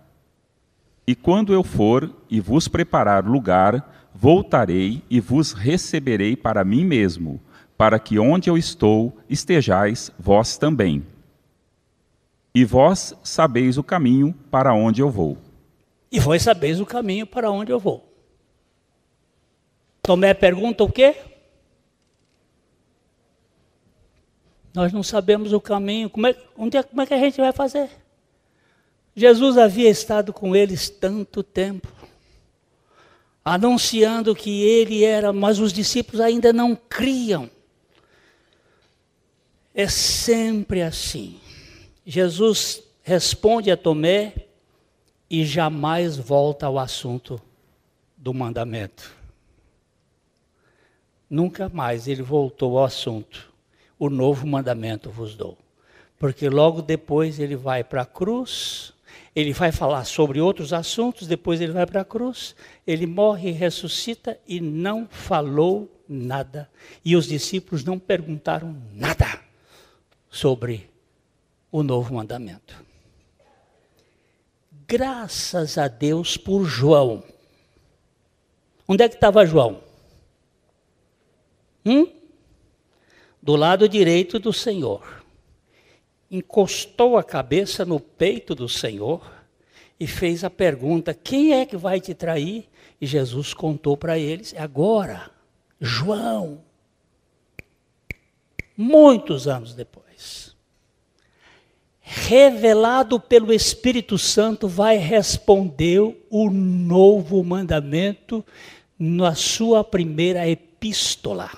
E 1.08 1.16
quando 1.16 1.54
eu 1.54 1.64
for 1.64 2.10
e 2.30 2.40
vos 2.40 2.68
preparar 2.68 3.26
lugar, 3.26 4.10
voltarei 4.14 5.04
e 5.10 5.20
vos 5.20 5.54
receberei 5.54 6.36
para 6.36 6.64
mim 6.64 6.86
mesmo, 6.86 7.42
para 7.78 8.00
que 8.00 8.20
onde 8.20 8.50
eu 8.50 8.58
estou 8.58 9.18
estejais 9.30 10.12
vós 10.18 10.58
também. 10.58 11.06
E 12.54 12.64
vós 12.64 13.16
sabeis 13.24 13.78
o 13.78 13.84
caminho 13.84 14.34
para 14.52 14.74
onde 14.74 15.02
eu 15.02 15.10
vou. 15.10 15.38
E 16.12 16.20
vós 16.20 16.44
sabeis 16.44 16.80
o 16.80 16.86
caminho 16.86 17.26
para 17.26 17.50
onde 17.50 17.72
eu 17.72 17.80
vou. 17.80 18.08
Tomé 20.04 20.34
pergunta 20.34 20.84
o 20.84 20.92
quê? 20.92 21.16
Nós 24.74 24.92
não 24.92 25.02
sabemos 25.02 25.54
o 25.54 25.62
caminho. 25.62 26.10
Como 26.10 26.28
é, 26.28 26.36
onde 26.58 26.78
é, 26.78 26.84
como 26.84 27.02
é 27.02 27.06
que 27.06 27.14
a 27.14 27.20
gente 27.20 27.40
vai 27.40 27.52
fazer? 27.52 27.90
Jesus 29.16 29.58
havia 29.58 29.90
estado 29.90 30.34
com 30.34 30.56
eles 30.56 30.90
tanto 30.90 31.44
tempo, 31.44 31.88
anunciando 33.46 34.36
que 34.36 34.64
ele 34.64 35.04
era, 35.04 35.32
mas 35.32 35.60
os 35.60 35.72
discípulos 35.72 36.20
ainda 36.20 36.52
não 36.52 36.76
criam. 36.76 37.50
É 39.74 39.88
sempre 39.88 40.82
assim. 40.84 41.40
Jesus 42.06 42.84
responde 43.02 43.72
a 43.72 43.78
Tomé 43.78 44.34
e 45.30 45.44
jamais 45.44 46.16
volta 46.16 46.68
ao 46.68 46.78
assunto 46.78 47.42
do 48.16 48.34
mandamento. 48.34 49.12
Nunca 51.28 51.68
mais 51.70 52.08
ele 52.08 52.22
voltou 52.22 52.78
ao 52.78 52.86
assunto 52.86 53.52
o 53.98 54.10
novo 54.10 54.46
mandamento 54.46 55.10
vos 55.10 55.36
dou. 55.36 55.58
Porque 56.20 56.50
logo 56.50 56.82
depois 56.82 57.40
ele 57.40 57.56
vai 57.56 57.84
para 57.84 58.04
a 58.04 58.06
cruz, 58.06 58.94
ele 59.36 59.54
vai 59.54 59.72
falar 59.72 60.06
sobre 60.06 60.40
outros 60.40 60.72
assuntos, 60.72 61.28
depois 61.28 61.60
ele 61.60 61.72
vai 61.72 61.86
para 61.86 62.02
a 62.02 62.06
cruz, 62.06 62.56
ele 62.86 63.08
morre 63.08 63.50
e 63.50 63.54
ressuscita 63.54 64.38
e 64.48 64.62
não 64.62 65.08
falou 65.10 65.90
nada. 66.08 66.70
E 67.04 67.16
os 67.16 67.28
discípulos 67.28 67.84
não 67.84 67.98
perguntaram 67.98 68.76
nada 68.94 69.43
sobre 70.34 70.90
o 71.72 71.84
novo 71.84 72.14
mandamento. 72.14 72.84
Graças 74.88 75.78
a 75.78 75.88
Deus 75.88 76.36
por 76.36 76.66
João. 76.66 77.24
Onde 78.88 79.04
é 79.04 79.08
que 79.08 79.16
estava 79.16 79.46
João? 79.46 79.82
Hum? 81.86 82.24
do 83.44 83.58
lado 83.58 83.90
direito 83.90 84.40
do 84.40 84.54
Senhor. 84.54 85.22
Encostou 86.32 87.18
a 87.18 87.24
cabeça 87.24 87.84
no 87.84 88.00
peito 88.00 88.56
do 88.56 88.70
Senhor 88.70 89.30
e 90.00 90.08
fez 90.08 90.46
a 90.46 90.50
pergunta: 90.50 91.14
Quem 91.14 91.54
é 91.54 91.66
que 91.66 91.76
vai 91.76 92.00
te 92.00 92.14
trair? 92.14 92.70
E 93.02 93.06
Jesus 93.06 93.54
contou 93.54 93.98
para 93.98 94.18
eles: 94.18 94.56
Agora, 94.58 95.30
João. 95.80 96.64
Muitos 98.76 99.48
anos 99.48 99.76
depois, 99.76 100.03
revelado 102.02 103.20
pelo 103.20 103.54
Espírito 103.54 104.18
Santo, 104.18 104.68
vai 104.68 104.98
responder 104.98 106.00
o 106.30 106.50
novo 106.50 107.44
mandamento 107.44 108.46
na 109.00 109.34
sua 109.34 109.84
primeira 109.84 110.48
epístola. 110.48 111.50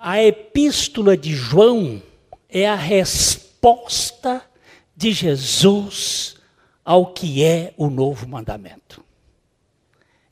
A 0.00 0.20
epístola 0.22 1.16
de 1.16 1.32
João 1.32 2.02
é 2.48 2.66
a 2.66 2.74
resposta 2.74 4.42
de 4.96 5.12
Jesus 5.12 6.36
ao 6.84 7.12
que 7.12 7.44
é 7.44 7.72
o 7.76 7.88
novo 7.88 8.26
mandamento. 8.26 9.04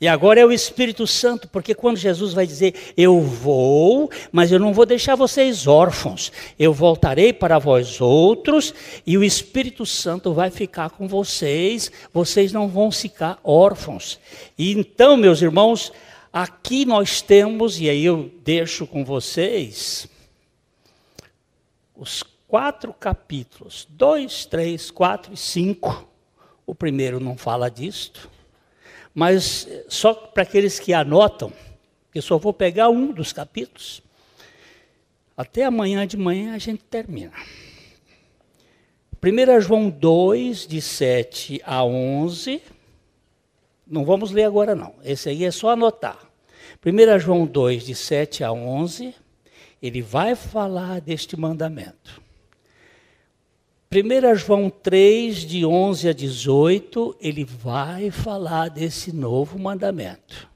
E 0.00 0.08
agora 0.08 0.40
é 0.40 0.46
o 0.46 0.52
Espírito 0.52 1.06
Santo, 1.06 1.46
porque 1.48 1.74
quando 1.74 1.98
Jesus 1.98 2.32
vai 2.32 2.46
dizer, 2.46 2.94
Eu 2.96 3.20
vou, 3.20 4.10
mas 4.32 4.50
eu 4.50 4.58
não 4.58 4.72
vou 4.72 4.86
deixar 4.86 5.14
vocês 5.14 5.66
órfãos, 5.66 6.32
eu 6.58 6.72
voltarei 6.72 7.32
para 7.32 7.58
vós 7.58 8.00
outros, 8.00 8.72
e 9.06 9.18
o 9.18 9.24
Espírito 9.24 9.84
Santo 9.84 10.32
vai 10.32 10.50
ficar 10.50 10.90
com 10.90 11.06
vocês, 11.06 11.92
vocês 12.12 12.52
não 12.52 12.66
vão 12.68 12.90
ficar 12.90 13.38
órfãos. 13.44 14.18
E 14.56 14.72
então, 14.72 15.16
meus 15.16 15.42
irmãos, 15.42 15.92
Aqui 16.32 16.84
nós 16.84 17.20
temos, 17.20 17.80
e 17.80 17.90
aí 17.90 18.04
eu 18.04 18.30
deixo 18.44 18.86
com 18.86 19.04
vocês, 19.04 20.08
os 21.92 22.22
quatro 22.46 22.92
capítulos: 22.92 23.84
dois, 23.90 24.46
três, 24.46 24.92
quatro 24.92 25.34
e 25.34 25.36
cinco. 25.36 26.08
O 26.64 26.72
primeiro 26.72 27.18
não 27.18 27.36
fala 27.36 27.68
disto, 27.68 28.30
mas 29.14 29.68
só 29.88 30.14
para 30.14 30.42
aqueles 30.42 30.78
que 30.78 30.92
anotam, 30.92 31.52
eu 32.14 32.22
só 32.22 32.38
vou 32.38 32.52
pegar 32.52 32.88
um 32.88 33.12
dos 33.12 33.32
capítulos. 33.32 34.02
Até 35.36 35.64
amanhã 35.64 36.06
de 36.06 36.16
manhã 36.16 36.54
a 36.54 36.58
gente 36.58 36.82
termina. 36.84 37.32
1 39.22 39.60
João 39.60 39.90
2, 39.90 40.66
de 40.66 40.80
7 40.80 41.60
a 41.64 41.84
11. 41.84 42.62
Não 43.86 44.04
vamos 44.04 44.30
ler 44.30 44.44
agora, 44.44 44.74
não. 44.74 44.94
Esse 45.04 45.28
aí 45.28 45.44
é 45.44 45.50
só 45.50 45.70
anotar. 45.70 46.18
1 46.84 47.18
João 47.18 47.46
2, 47.46 47.84
de 47.84 47.94
7 47.94 48.42
a 48.42 48.52
11, 48.52 49.14
ele 49.82 50.00
vai 50.00 50.34
falar 50.34 51.00
deste 51.00 51.38
mandamento. 51.38 52.22
1 53.92 54.37
João 54.37 54.70
3, 54.70 55.38
de 55.38 55.66
11 55.66 56.11
a 56.11 56.12
18, 56.12 57.16
ele 57.20 57.44
vai 57.44 58.12
falar 58.12 58.68
desse 58.68 59.12
novo 59.12 59.59
mandamento. 59.59 60.48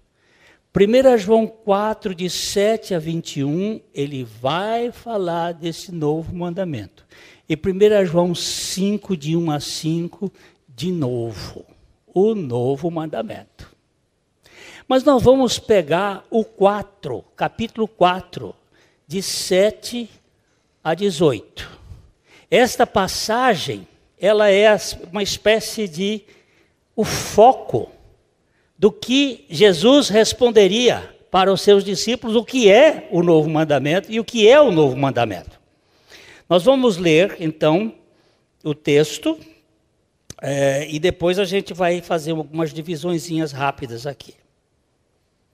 1 0.72 1.18
João 1.18 1.44
4, 1.44 2.14
de 2.14 2.30
7 2.30 2.94
a 2.94 3.00
21, 3.00 3.80
ele 3.92 4.22
vai 4.22 4.92
falar 4.92 5.50
desse 5.50 5.90
novo 5.90 6.32
mandamento. 6.32 7.04
E 7.48 7.56
1 7.56 8.06
João 8.06 8.36
5, 8.36 9.16
de 9.16 9.36
1 9.36 9.50
a 9.50 9.58
5, 9.58 10.32
de 10.68 10.92
novo 10.92 11.66
o 12.14 12.36
novo 12.36 12.88
mandamento. 12.88 13.74
Mas 14.86 15.02
nós 15.02 15.24
vamos 15.24 15.58
pegar 15.58 16.24
o 16.30 16.44
4, 16.44 17.24
capítulo 17.34 17.88
4, 17.88 18.54
de 19.08 19.20
7 19.20 20.08
a 20.84 20.94
18. 20.94 21.82
Esta 22.54 22.86
passagem, 22.86 23.84
ela 24.16 24.48
é 24.48 24.68
uma 25.10 25.24
espécie 25.24 25.88
de 25.88 26.22
o 26.94 27.04
foco 27.04 27.90
do 28.78 28.92
que 28.92 29.44
Jesus 29.50 30.08
responderia 30.08 31.16
para 31.32 31.52
os 31.52 31.62
seus 31.62 31.82
discípulos 31.82 32.36
o 32.36 32.44
que 32.44 32.70
é 32.70 33.08
o 33.10 33.24
novo 33.24 33.50
mandamento 33.50 34.08
e 34.08 34.20
o 34.20 34.24
que 34.24 34.46
é 34.48 34.60
o 34.60 34.70
novo 34.70 34.96
mandamento. 34.96 35.58
Nós 36.48 36.62
vamos 36.62 36.96
ler, 36.96 37.38
então, 37.40 37.92
o 38.62 38.72
texto 38.72 39.36
é, 40.40 40.88
e 40.88 41.00
depois 41.00 41.40
a 41.40 41.44
gente 41.44 41.74
vai 41.74 42.00
fazer 42.00 42.30
algumas 42.30 42.72
divisõezinhas 42.72 43.50
rápidas 43.50 44.06
aqui. 44.06 44.32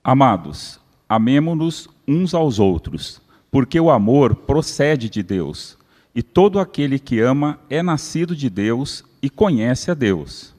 Amados, 0.05 0.79
amemo-nos 1.09 1.89
uns 2.07 2.35
aos 2.35 2.59
outros, 2.59 3.23
porque 3.51 3.81
o 3.81 3.89
amor 3.89 4.35
procede 4.35 5.09
de 5.09 5.23
Deus, 5.23 5.80
e 6.15 6.23
todo 6.23 6.59
aquele 6.59 6.99
que 6.99 7.21
ama 7.21 7.59
é 7.69 7.83
nascido 7.83 8.35
de 8.35 8.51
Deus 8.51 9.05
e 9.23 9.31
conhece 9.31 9.91
a 9.91 9.95
Deus. 9.95 10.55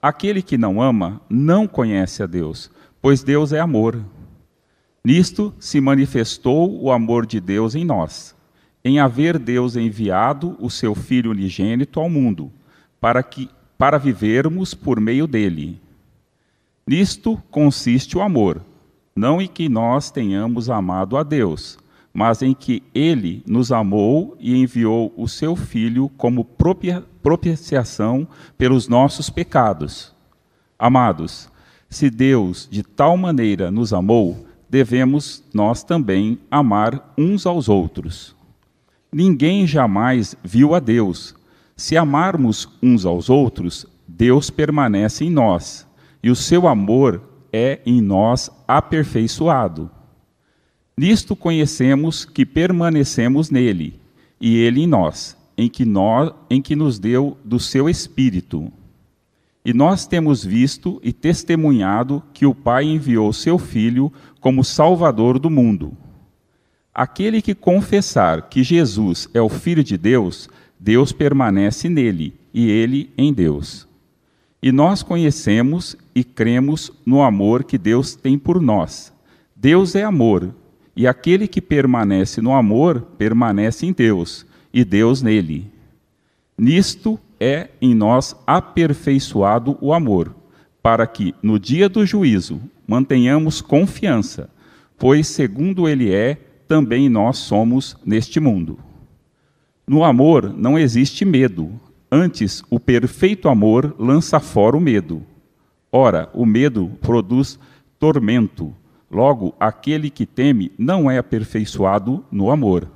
Aquele 0.00 0.42
que 0.42 0.56
não 0.56 0.80
ama 0.80 1.20
não 1.28 1.66
conhece 1.66 2.22
a 2.22 2.26
Deus, 2.26 2.70
pois 3.02 3.22
Deus 3.22 3.52
é 3.52 3.60
amor. 3.60 4.02
Nisto 5.04 5.54
se 5.58 5.80
manifestou 5.80 6.82
o 6.82 6.90
amor 6.90 7.26
de 7.26 7.40
Deus 7.40 7.74
em 7.74 7.84
nós, 7.84 8.34
em 8.84 8.98
haver 8.98 9.38
Deus 9.38 9.76
enviado 9.76 10.56
o 10.58 10.70
seu 10.70 10.94
Filho 10.94 11.30
unigênito 11.30 12.00
ao 12.00 12.08
mundo 12.08 12.50
para, 13.00 13.22
que, 13.22 13.48
para 13.76 13.98
vivermos 13.98 14.74
por 14.74 15.00
meio 15.00 15.26
dele. 15.26 15.80
Nisto 16.86 17.42
consiste 17.50 18.16
o 18.16 18.22
amor, 18.22 18.62
não 19.14 19.40
em 19.40 19.46
que 19.46 19.68
nós 19.68 20.10
tenhamos 20.10 20.68
amado 20.68 21.16
a 21.16 21.22
Deus, 21.22 21.78
mas 22.12 22.42
em 22.42 22.54
que 22.54 22.82
ele 22.94 23.42
nos 23.46 23.70
amou 23.70 24.36
e 24.40 24.56
enviou 24.56 25.12
o 25.16 25.28
seu 25.28 25.54
Filho 25.54 26.08
como 26.16 26.44
propiciação 27.22 28.26
pelos 28.58 28.88
nossos 28.88 29.30
pecados. 29.30 30.14
Amados, 30.78 31.48
se 31.88 32.10
Deus 32.10 32.68
de 32.70 32.82
tal 32.82 33.16
maneira 33.16 33.70
nos 33.70 33.92
amou, 33.92 34.46
devemos 34.68 35.44
nós 35.52 35.82
também 35.82 36.38
amar 36.50 37.12
uns 37.18 37.46
aos 37.46 37.68
outros. 37.68 38.34
Ninguém 39.12 39.66
jamais 39.66 40.36
viu 40.44 40.74
a 40.74 40.80
Deus. 40.80 41.34
Se 41.76 41.96
amarmos 41.96 42.68
uns 42.82 43.04
aos 43.04 43.28
outros, 43.28 43.86
Deus 44.06 44.50
permanece 44.50 45.24
em 45.24 45.30
nós, 45.30 45.86
e 46.22 46.30
o 46.30 46.36
seu 46.36 46.68
amor 46.68 47.22
é 47.52 47.80
em 47.84 48.00
nós 48.00 48.50
aperfeiçoado. 48.68 49.90
Nisto 51.00 51.34
conhecemos 51.34 52.26
que 52.26 52.44
permanecemos 52.44 53.48
nele, 53.48 53.98
e 54.38 54.58
ele 54.58 54.82
em 54.82 54.86
nós, 54.86 55.34
em 55.56 55.66
que, 55.66 55.86
nós, 55.86 56.30
em 56.50 56.60
que 56.60 56.76
nos 56.76 56.98
deu 56.98 57.38
do 57.42 57.58
seu 57.58 57.88
Espírito. 57.88 58.70
E 59.64 59.72
nós 59.72 60.06
temos 60.06 60.44
visto 60.44 61.00
e 61.02 61.10
testemunhado 61.10 62.22
que 62.34 62.44
o 62.44 62.54
Pai 62.54 62.84
enviou 62.84 63.32
seu 63.32 63.56
Filho 63.56 64.12
como 64.42 64.62
Salvador 64.62 65.38
do 65.38 65.48
mundo. 65.48 65.96
Aquele 66.92 67.40
que 67.40 67.54
confessar 67.54 68.50
que 68.50 68.62
Jesus 68.62 69.26
é 69.32 69.40
o 69.40 69.48
Filho 69.48 69.82
de 69.82 69.96
Deus, 69.96 70.50
Deus 70.78 71.12
permanece 71.12 71.88
nele 71.88 72.34
e 72.52 72.68
ele 72.68 73.10
em 73.16 73.32
Deus. 73.32 73.88
E 74.62 74.70
nós 74.70 75.02
conhecemos 75.02 75.96
e 76.14 76.22
cremos 76.22 76.92
no 77.06 77.22
amor 77.22 77.64
que 77.64 77.78
Deus 77.78 78.14
tem 78.14 78.38
por 78.38 78.60
nós. 78.60 79.10
Deus 79.56 79.94
é 79.94 80.02
amor, 80.02 80.54
e 81.00 81.06
aquele 81.06 81.48
que 81.48 81.62
permanece 81.62 82.42
no 82.42 82.52
amor 82.52 83.00
permanece 83.16 83.86
em 83.86 83.92
Deus, 83.92 84.44
e 84.70 84.84
Deus 84.84 85.22
nele. 85.22 85.72
Nisto 86.58 87.18
é 87.40 87.70
em 87.80 87.94
nós 87.94 88.36
aperfeiçoado 88.46 89.78
o 89.80 89.94
amor, 89.94 90.36
para 90.82 91.06
que, 91.06 91.34
no 91.42 91.58
dia 91.58 91.88
do 91.88 92.04
juízo, 92.04 92.60
mantenhamos 92.86 93.62
confiança, 93.62 94.50
pois, 94.98 95.26
segundo 95.26 95.88
ele 95.88 96.12
é, 96.12 96.38
também 96.68 97.08
nós 97.08 97.38
somos 97.38 97.96
neste 98.04 98.38
mundo. 98.38 98.78
No 99.86 100.04
amor 100.04 100.52
não 100.54 100.78
existe 100.78 101.24
medo, 101.24 101.80
antes 102.12 102.62
o 102.68 102.78
perfeito 102.78 103.48
amor 103.48 103.96
lança 103.98 104.38
fora 104.38 104.76
o 104.76 104.80
medo. 104.80 105.22
Ora, 105.90 106.28
o 106.34 106.44
medo 106.44 106.90
produz 107.00 107.58
tormento, 107.98 108.74
logo, 109.10 109.54
aquele 109.58 110.08
que 110.08 110.24
teme 110.24 110.70
não 110.78 111.10
é 111.10 111.18
aperfeiçoado 111.18 112.24
no 112.30 112.50
amor. 112.50 112.88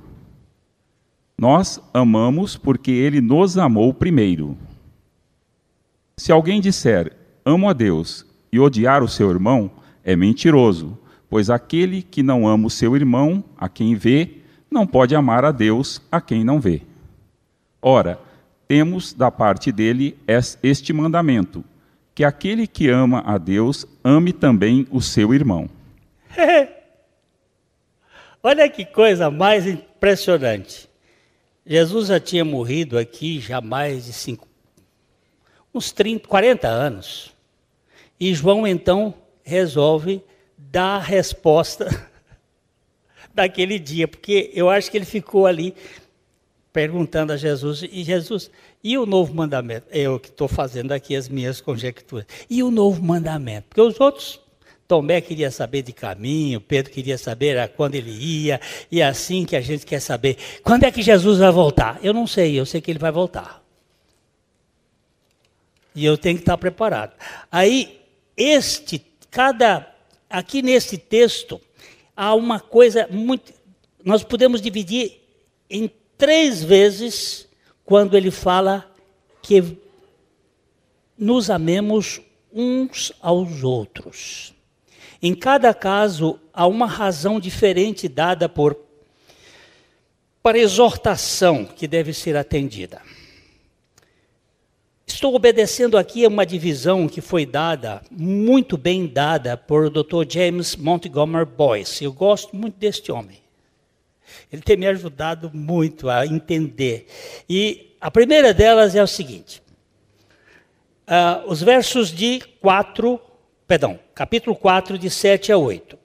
Nós 1.37 1.81
amamos 1.93 2.55
porque 2.55 2.91
ele 2.91 3.19
nos 3.19 3.57
amou 3.57 3.93
primeiro. 3.93 4.57
Se 6.15 6.31
alguém 6.31 6.61
disser, 6.61 7.11
amo 7.43 7.67
a 7.67 7.73
Deus, 7.73 8.25
e 8.51 8.59
odiar 8.59 9.03
o 9.03 9.07
seu 9.09 9.29
irmão, 9.29 9.69
é 10.01 10.15
mentiroso, 10.15 10.97
pois 11.29 11.49
aquele 11.49 12.01
que 12.01 12.23
não 12.23 12.47
ama 12.47 12.67
o 12.67 12.69
seu 12.69 12.95
irmão, 12.95 13.43
a 13.57 13.67
quem 13.67 13.95
vê, 13.95 14.37
não 14.71 14.87
pode 14.87 15.13
amar 15.13 15.43
a 15.43 15.51
Deus, 15.51 16.01
a 16.09 16.21
quem 16.21 16.43
não 16.45 16.57
vê. 16.57 16.81
Ora, 17.81 18.17
temos 18.65 19.13
da 19.13 19.29
parte 19.29 19.73
dele 19.73 20.17
este 20.63 20.93
mandamento: 20.93 21.65
que 22.13 22.23
aquele 22.23 22.65
que 22.65 22.87
ama 22.87 23.21
a 23.25 23.37
Deus 23.37 23.85
ame 24.01 24.31
também 24.31 24.87
o 24.89 25.01
seu 25.01 25.33
irmão. 25.33 25.69
Olha 28.43 28.69
que 28.69 28.85
coisa 28.85 29.31
mais 29.31 29.65
impressionante. 29.65 30.89
Jesus 31.65 32.07
já 32.07 32.19
tinha 32.19 32.45
morrido 32.45 32.97
aqui 32.97 33.39
já 33.39 33.59
mais 33.59 34.05
de 34.05 34.13
cinco, 34.13 34.47
uns 35.73 35.91
30, 35.91 36.27
40 36.27 36.67
anos. 36.67 37.33
E 38.19 38.33
João 38.33 38.67
então 38.67 39.13
resolve 39.43 40.21
dar 40.57 40.97
a 40.97 40.99
resposta 40.99 41.87
daquele 43.33 43.79
dia, 43.79 44.07
porque 44.07 44.51
eu 44.53 44.69
acho 44.69 44.91
que 44.91 44.97
ele 44.97 45.05
ficou 45.05 45.47
ali 45.47 45.73
perguntando 46.71 47.31
a 47.31 47.37
Jesus, 47.37 47.83
e 47.83 48.03
Jesus, 48.03 48.51
e 48.83 48.97
o 48.97 49.05
novo 49.05 49.33
mandamento? 49.33 49.87
Eu 49.89 50.19
que 50.19 50.27
estou 50.27 50.47
fazendo 50.47 50.91
aqui 50.91 51.15
as 51.15 51.29
minhas 51.29 51.61
conjecturas. 51.61 52.27
E 52.49 52.61
o 52.61 52.69
novo 52.69 53.01
mandamento? 53.01 53.67
Porque 53.69 53.81
os 53.81 53.99
outros 53.99 54.41
Tomé 54.87 55.19
queria 55.19 55.49
saber 55.49 55.81
de 55.81 55.91
caminho, 55.91 56.61
Pedro 56.61 56.91
queria 56.91 57.17
saber 57.17 57.67
quando 57.69 57.95
ele 57.95 58.11
ia, 58.11 58.61
e 58.91 59.01
é 59.01 59.05
assim 59.05 59.43
que 59.43 59.55
a 59.55 59.61
gente 59.61 59.85
quer 59.85 59.99
saber. 59.99 60.37
Quando 60.63 60.83
é 60.83 60.91
que 60.91 61.01
Jesus 61.01 61.39
vai 61.39 61.51
voltar? 61.51 61.99
Eu 62.03 62.13
não 62.13 62.27
sei, 62.27 62.59
eu 62.59 62.65
sei 62.65 62.81
que 62.81 62.91
ele 62.91 62.99
vai 62.99 63.11
voltar. 63.11 63.63
E 65.95 66.05
eu 66.05 66.17
tenho 66.17 66.35
que 66.35 66.43
estar 66.43 66.57
preparado. 66.57 67.13
Aí, 67.51 67.99
este, 68.37 69.03
cada, 69.31 69.91
aqui 70.29 70.61
nesse 70.61 70.97
texto, 70.97 71.59
há 72.15 72.35
uma 72.35 72.59
coisa 72.59 73.07
muito. 73.09 73.53
Nós 74.03 74.23
podemos 74.23 74.61
dividir 74.61 75.21
em 75.69 75.89
três 76.17 76.63
vezes 76.63 77.47
quando 77.83 78.15
ele 78.15 78.29
fala 78.29 78.91
que 79.41 79.77
nos 81.17 81.49
amemos 81.49 82.21
uns 82.53 83.11
aos 83.21 83.63
outros. 83.63 84.54
Em 85.21 85.33
cada 85.33 85.73
caso, 85.73 86.39
há 86.53 86.67
uma 86.67 86.87
razão 86.87 87.39
diferente 87.39 88.07
dada 88.07 88.47
por 88.49 88.77
para 90.41 90.59
exortação 90.59 91.65
que 91.65 91.87
deve 91.87 92.13
ser 92.13 92.37
atendida. 92.37 93.01
Estou 95.07 95.33
obedecendo 95.33 95.97
aqui 95.97 96.23
a 96.23 96.27
uma 96.27 96.45
divisão 96.45 97.07
que 97.07 97.19
foi 97.19 97.47
dada, 97.47 98.01
muito 98.11 98.77
bem 98.77 99.07
dada, 99.07 99.57
por 99.57 99.89
Dr. 99.89 100.23
James 100.29 100.75
Montgomery 100.75 101.45
Boyce. 101.45 102.03
Eu 102.03 102.13
gosto 102.13 102.55
muito 102.55 102.77
deste 102.77 103.11
homem. 103.11 103.39
Ele 104.51 104.61
tem 104.61 104.77
me 104.77 104.85
ajudado 104.85 105.49
muito 105.53 106.09
a 106.09 106.27
entender. 106.27 107.07
E 107.49 107.95
a 107.99 108.11
primeira 108.11 108.53
delas 108.53 108.95
é 108.95 109.01
o 109.01 109.07
seguinte: 109.07 109.63
uh, 111.07 111.49
os 111.49 111.61
versos 111.61 112.11
de 112.11 112.41
4 112.61 113.19
perdão, 113.67 113.99
capítulo 114.13 114.55
4, 114.55 114.97
de 114.97 115.09
7 115.09 115.51
a 115.51 115.57
8. 115.57 115.97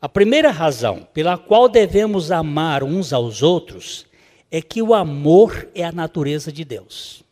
A 0.00 0.08
primeira 0.08 0.50
razão 0.50 1.06
pela 1.12 1.36
qual 1.36 1.68
devemos 1.68 2.30
amar 2.30 2.84
uns 2.84 3.12
aos 3.12 3.42
outros 3.42 4.06
é 4.50 4.62
que 4.62 4.80
o 4.80 4.94
amor 4.94 5.68
é 5.74 5.84
a 5.84 5.92
natureza 5.92 6.52
de 6.52 6.64
Deus. 6.64 7.24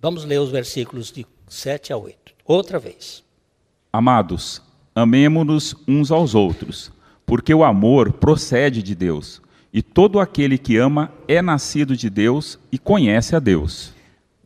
Vamos 0.00 0.24
ler 0.24 0.40
os 0.40 0.50
versículos 0.50 1.12
de 1.12 1.26
7 1.46 1.92
a 1.92 1.96
8. 1.96 2.34
Outra 2.44 2.78
vez. 2.78 3.22
Amados, 3.92 4.62
amemo-nos 4.94 5.76
uns 5.86 6.10
aos 6.10 6.34
outros, 6.34 6.90
porque 7.26 7.54
o 7.54 7.62
amor 7.62 8.14
procede 8.14 8.82
de 8.82 8.94
Deus, 8.94 9.40
e 9.72 9.82
todo 9.82 10.18
aquele 10.18 10.58
que 10.58 10.76
ama 10.76 11.12
é 11.28 11.40
nascido 11.40 11.96
de 11.96 12.10
Deus 12.10 12.58
e 12.72 12.78
conhece 12.78 13.36
a 13.36 13.38
Deus 13.38 13.92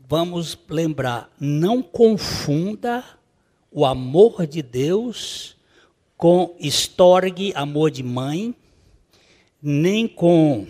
vamos 0.08 0.56
lembrar, 0.68 1.30
não 1.40 1.82
confunda 1.82 3.04
o 3.72 3.84
amor 3.84 4.46
de 4.46 4.62
Deus 4.62 5.56
com 6.16 6.54
estorgue, 6.60 7.52
amor 7.54 7.90
de 7.90 8.02
mãe, 8.02 8.54
nem 9.60 10.06
com 10.06 10.66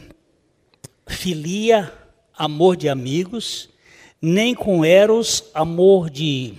filia, 1.07 1.93
amor 2.37 2.77
de 2.77 2.89
amigos, 2.89 3.69
nem 4.23 4.55
com 4.55 4.85
eros, 4.85 5.45
amor 5.53 6.09
de, 6.09 6.55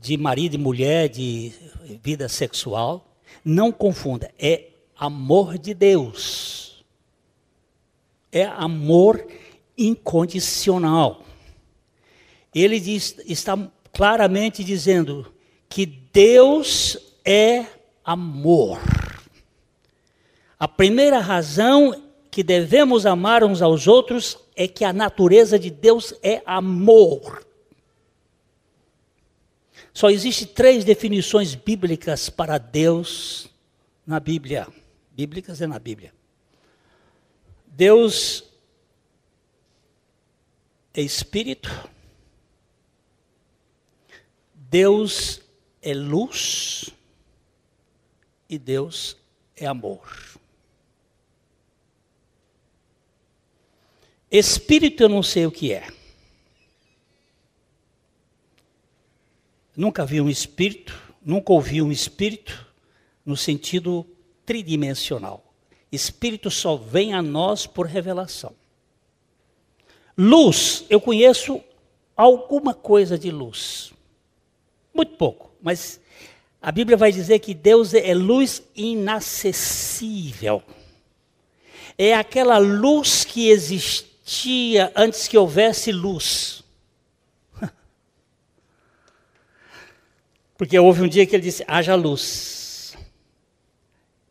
de 0.00 0.16
marido 0.16 0.54
e 0.54 0.58
mulher, 0.58 1.08
de 1.08 1.52
vida 2.00 2.28
sexual. 2.28 3.06
Não 3.44 3.72
confunda, 3.72 4.32
é 4.38 4.68
amor 4.96 5.58
de 5.58 5.74
Deus. 5.74 6.84
É 8.30 8.44
amor 8.44 9.26
incondicional 9.76 11.24
ele 12.54 12.80
diz, 12.80 13.16
está 13.26 13.56
claramente 13.92 14.64
dizendo 14.64 15.32
que 15.68 15.86
Deus 15.86 16.98
é 17.24 17.66
amor. 18.04 18.80
A 20.58 20.66
primeira 20.66 21.20
razão 21.20 22.02
que 22.30 22.42
devemos 22.42 23.06
amar 23.06 23.42
uns 23.42 23.62
aos 23.62 23.86
outros 23.86 24.38
é 24.54 24.68
que 24.68 24.84
a 24.84 24.92
natureza 24.92 25.58
de 25.58 25.70
Deus 25.70 26.14
é 26.22 26.42
amor. 26.44 27.46
Só 29.92 30.10
existe 30.10 30.46
três 30.46 30.84
definições 30.84 31.54
bíblicas 31.54 32.28
para 32.30 32.58
Deus 32.58 33.48
na 34.06 34.20
Bíblia. 34.20 34.66
Bíblicas 35.12 35.60
é 35.60 35.66
na 35.66 35.78
Bíblia. 35.78 36.12
Deus 37.66 38.44
é 40.94 41.00
espírito. 41.00 41.70
Deus 44.70 45.42
é 45.82 45.92
luz 45.92 46.90
e 48.48 48.56
Deus 48.56 49.16
é 49.56 49.66
amor. 49.66 50.38
Espírito 54.30 55.02
eu 55.02 55.08
não 55.08 55.24
sei 55.24 55.44
o 55.44 55.50
que 55.50 55.72
é. 55.72 55.88
Nunca 59.76 60.06
vi 60.06 60.20
um 60.20 60.30
espírito, 60.30 60.96
nunca 61.20 61.52
ouvi 61.52 61.82
um 61.82 61.90
espírito 61.90 62.64
no 63.26 63.36
sentido 63.36 64.06
tridimensional. 64.46 65.52
Espírito 65.90 66.48
só 66.48 66.76
vem 66.76 67.12
a 67.12 67.20
nós 67.20 67.66
por 67.66 67.86
revelação. 67.86 68.54
Luz, 70.16 70.84
eu 70.88 71.00
conheço 71.00 71.60
alguma 72.16 72.72
coisa 72.72 73.18
de 73.18 73.32
luz. 73.32 73.92
Muito 75.00 75.16
pouco, 75.16 75.50
mas 75.62 75.98
a 76.60 76.70
Bíblia 76.70 76.94
vai 76.94 77.10
dizer 77.10 77.38
que 77.38 77.54
Deus 77.54 77.94
é 77.94 78.12
luz 78.12 78.62
inacessível. 78.76 80.62
É 81.96 82.12
aquela 82.12 82.58
luz 82.58 83.24
que 83.24 83.48
existia 83.48 84.92
antes 84.94 85.26
que 85.26 85.38
houvesse 85.38 85.90
luz. 85.90 86.62
Porque 90.58 90.78
houve 90.78 91.00
um 91.00 91.08
dia 91.08 91.24
que 91.24 91.34
ele 91.34 91.44
disse: 91.44 91.64
haja 91.66 91.94
luz. 91.94 92.94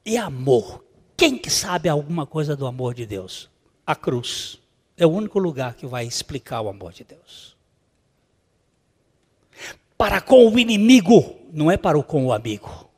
E 0.06 0.18
amor. 0.18 0.86
Quem 1.18 1.36
que 1.36 1.50
sabe 1.50 1.90
alguma 1.90 2.28
coisa 2.28 2.56
do 2.56 2.68
amor 2.68 2.94
de 2.94 3.08
Deus? 3.08 3.50
A 3.88 3.96
cruz. 3.96 4.60
É 4.96 5.04
o 5.04 5.10
único 5.10 5.40
lugar 5.40 5.74
que 5.74 5.88
vai 5.88 6.06
explicar 6.06 6.62
o 6.62 6.70
amor 6.70 6.94
de 6.94 7.04
Deus. 7.04 7.58
Para 10.00 10.20
com 10.20 10.50
o 10.50 10.58
inimigo, 10.58 11.36
não 11.54 11.70
é 11.70 11.78
para 11.78 11.96
o 11.96 12.04
com 12.04 12.26
o 12.26 12.34
amigo 12.34 12.90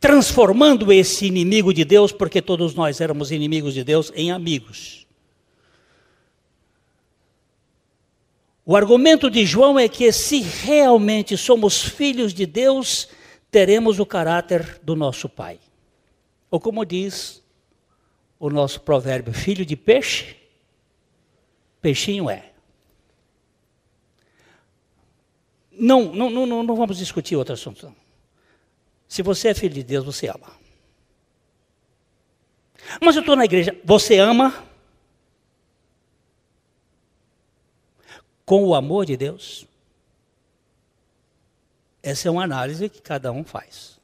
transformando 0.00 0.90
esse 0.90 1.26
inimigo 1.26 1.74
de 1.74 1.84
Deus, 1.84 2.10
porque 2.10 2.40
todos 2.40 2.74
nós 2.74 3.02
éramos 3.02 3.30
inimigos 3.30 3.74
de 3.74 3.84
Deus, 3.84 4.10
em 4.16 4.32
amigos. 4.32 5.06
O 8.64 8.74
argumento 8.74 9.30
de 9.30 9.44
João 9.44 9.78
é 9.78 9.88
que 9.88 10.10
se 10.10 10.40
realmente 10.40 11.36
somos 11.36 11.82
filhos 11.82 12.32
de 12.32 12.46
Deus, 12.46 13.08
teremos 13.50 13.98
o 13.98 14.06
caráter 14.06 14.80
do 14.82 14.96
nosso 14.96 15.28
Pai. 15.28 15.60
Ou 16.50 16.58
como 16.58 16.84
diz 16.84 17.42
o 18.38 18.48
nosso 18.48 18.80
provérbio, 18.80 19.34
filho 19.34 19.66
de 19.66 19.76
peixe, 19.76 20.34
peixinho 21.82 22.30
é. 22.30 22.49
Não, 25.80 26.12
não, 26.12 26.28
não, 26.28 26.62
não 26.62 26.76
vamos 26.76 26.98
discutir 26.98 27.36
outro 27.36 27.54
assunto. 27.54 27.94
Se 29.08 29.22
você 29.22 29.48
é 29.48 29.54
filho 29.54 29.72
de 29.72 29.82
Deus, 29.82 30.04
você 30.04 30.28
ama. 30.28 30.52
Mas 33.00 33.16
eu 33.16 33.20
estou 33.20 33.34
na 33.34 33.46
igreja, 33.46 33.74
você 33.82 34.18
ama? 34.18 34.66
Com 38.44 38.64
o 38.64 38.74
amor 38.74 39.06
de 39.06 39.16
Deus? 39.16 39.66
Essa 42.02 42.28
é 42.28 42.30
uma 42.30 42.44
análise 42.44 42.90
que 42.90 43.00
cada 43.00 43.32
um 43.32 43.42
faz. 43.42 43.98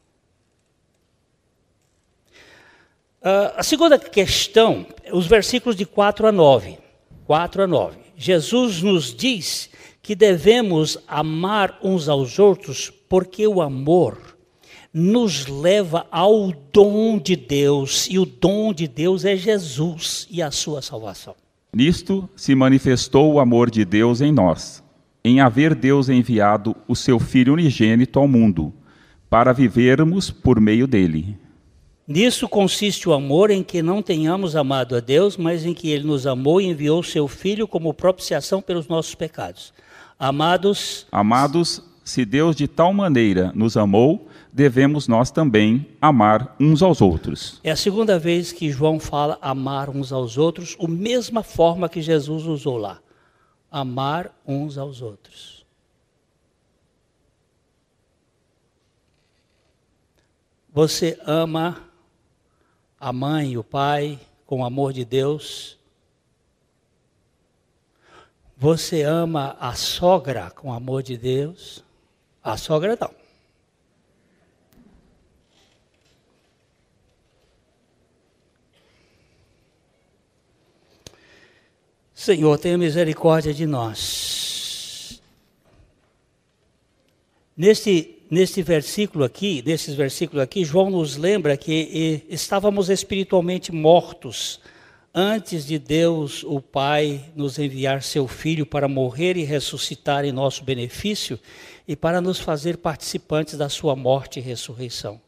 Uh, 3.21 3.53
a 3.55 3.63
segunda 3.63 3.99
questão, 3.99 4.87
os 5.13 5.27
versículos 5.27 5.77
de 5.77 5.85
4 5.85 6.29
a 6.29 6.33
9. 6.33 6.79
4 7.27 7.65
a 7.65 7.67
9. 7.67 7.99
Jesus 8.17 8.83
nos 8.83 9.15
diz 9.15 9.69
que 10.07 10.15
devemos 10.15 10.97
amar 11.09 11.81
uns 11.83 12.09
aos 12.09 12.39
outros 12.39 12.93
porque 13.09 13.45
o 13.45 13.61
amor 13.61 14.17
nos 14.95 15.49
leva 15.49 16.07
ao 16.13 16.53
dom 16.73 17.19
de 17.19 17.35
Deus, 17.35 18.07
e 18.09 18.17
o 18.17 18.25
dom 18.25 18.73
de 18.73 18.87
Deus 18.87 19.25
é 19.25 19.37
Jesus 19.37 20.29
e 20.31 20.41
a 20.41 20.53
sua 20.53 20.81
salvação. 20.81 21.35
Nisto 21.75 22.31
se 22.37 22.55
manifestou 22.55 23.33
o 23.33 23.41
amor 23.41 23.69
de 23.69 23.85
Deus 23.85 24.21
em 24.21 24.31
nós, 24.31 24.81
em 25.25 25.41
haver 25.41 25.75
Deus 25.75 26.09
enviado 26.09 26.77
o 26.87 26.95
seu 26.95 27.19
Filho 27.19 27.55
unigênito 27.55 28.21
ao 28.21 28.29
mundo, 28.29 28.73
para 29.29 29.53
vivermos 29.53 30.31
por 30.31 30.61
meio 30.61 30.87
dele. 30.87 31.37
Nisso 32.07 32.49
consiste 32.49 33.09
o 33.09 33.13
amor 33.13 33.51
em 33.51 33.65
que 33.65 33.83
não 33.83 34.01
tenhamos 34.01 34.55
amado 34.55 34.95
a 34.95 35.01
Deus, 35.01 35.37
mas 35.37 35.67
em 35.67 35.75
que 35.75 35.91
ele 35.91 36.05
nos 36.05 36.29
amou 36.29 36.61
e 36.61 36.67
enviou 36.67 37.03
seu 37.03 37.27
Filho 37.27 37.67
como 37.67 37.93
propiciação 37.93 38.63
pelos 38.63 38.87
nossos 38.87 39.17
pecados. 39.17 39.75
Amados, 40.19 41.07
amados, 41.13 41.83
se 42.03 42.25
Deus 42.25 42.57
de 42.57 42.67
tal 42.67 42.93
maneira 42.95 43.53
nos 43.55 43.77
amou, 43.77 44.29
devemos 44.51 45.07
nós 45.07 45.31
também 45.31 45.87
amar 46.01 46.57
uns 46.59 46.83
aos 46.83 47.03
outros. 47.03 47.61
É 47.63 47.71
a 47.71 47.77
segunda 47.77 48.19
vez 48.19 48.51
que 48.51 48.71
João 48.71 48.99
fala 48.99 49.39
amar 49.43 49.91
uns 49.91 50.13
aos 50.13 50.39
outros, 50.39 50.75
a 50.81 50.89
mesma 50.89 51.43
forma 51.43 51.89
que 51.89 52.01
Jesus 52.01 52.45
usou 52.47 52.79
lá. 52.79 52.99
Amar 53.71 54.35
uns 54.47 54.79
aos 54.79 55.03
outros. 55.03 55.67
Você 60.73 61.19
ama 61.27 61.77
a 62.99 63.13
mãe 63.13 63.53
e 63.53 63.59
o 63.59 63.65
pai 63.65 64.19
com 64.47 64.61
o 64.61 64.65
amor 64.65 64.93
de 64.93 65.05
Deus. 65.05 65.79
Você 68.57 69.03
ama 69.03 69.55
a 69.61 69.75
sogra 69.75 70.51
com 70.51 70.73
amor 70.73 71.03
de 71.03 71.17
Deus. 71.19 71.85
A 72.43 72.57
sogra 72.57 72.97
não. 72.99 73.11
Senhor, 82.15 82.59
tenha 82.59 82.79
misericórdia 82.79 83.53
de 83.53 83.67
nós. 83.67 85.21
Neste, 87.55 88.23
neste 88.31 88.63
versículo 88.63 89.25
aqui, 89.25 89.63
nesses 89.67 89.95
versículos 89.95 90.43
aqui, 90.43 90.65
João 90.65 90.89
nos 90.89 91.17
lembra 91.17 91.59
que 91.59 92.25
estávamos 92.31 92.89
espiritualmente 92.89 93.71
mortos 93.71 94.61
antes 95.19 95.65
de 95.65 95.79
Deus, 95.79 96.45
o 96.45 96.61
Pai, 96.61 97.25
nos 97.35 97.59
enviar 97.59 98.03
seu 98.03 98.29
Filho 98.29 98.67
para 98.67 98.87
morrer 98.87 99.39
e 99.39 99.45
ressuscitar 99.45 100.27
em 100.27 100.31
nosso 100.31 100.63
benefício 100.63 101.41
e 101.89 101.97
para 101.97 102.21
nos 102.21 102.39
fazer 102.39 102.77
participantes 102.77 103.57
da 103.57 103.71
sua 103.71 103.97
morte 103.97 104.39
e 104.39 104.43
ressurreição. 104.43 105.19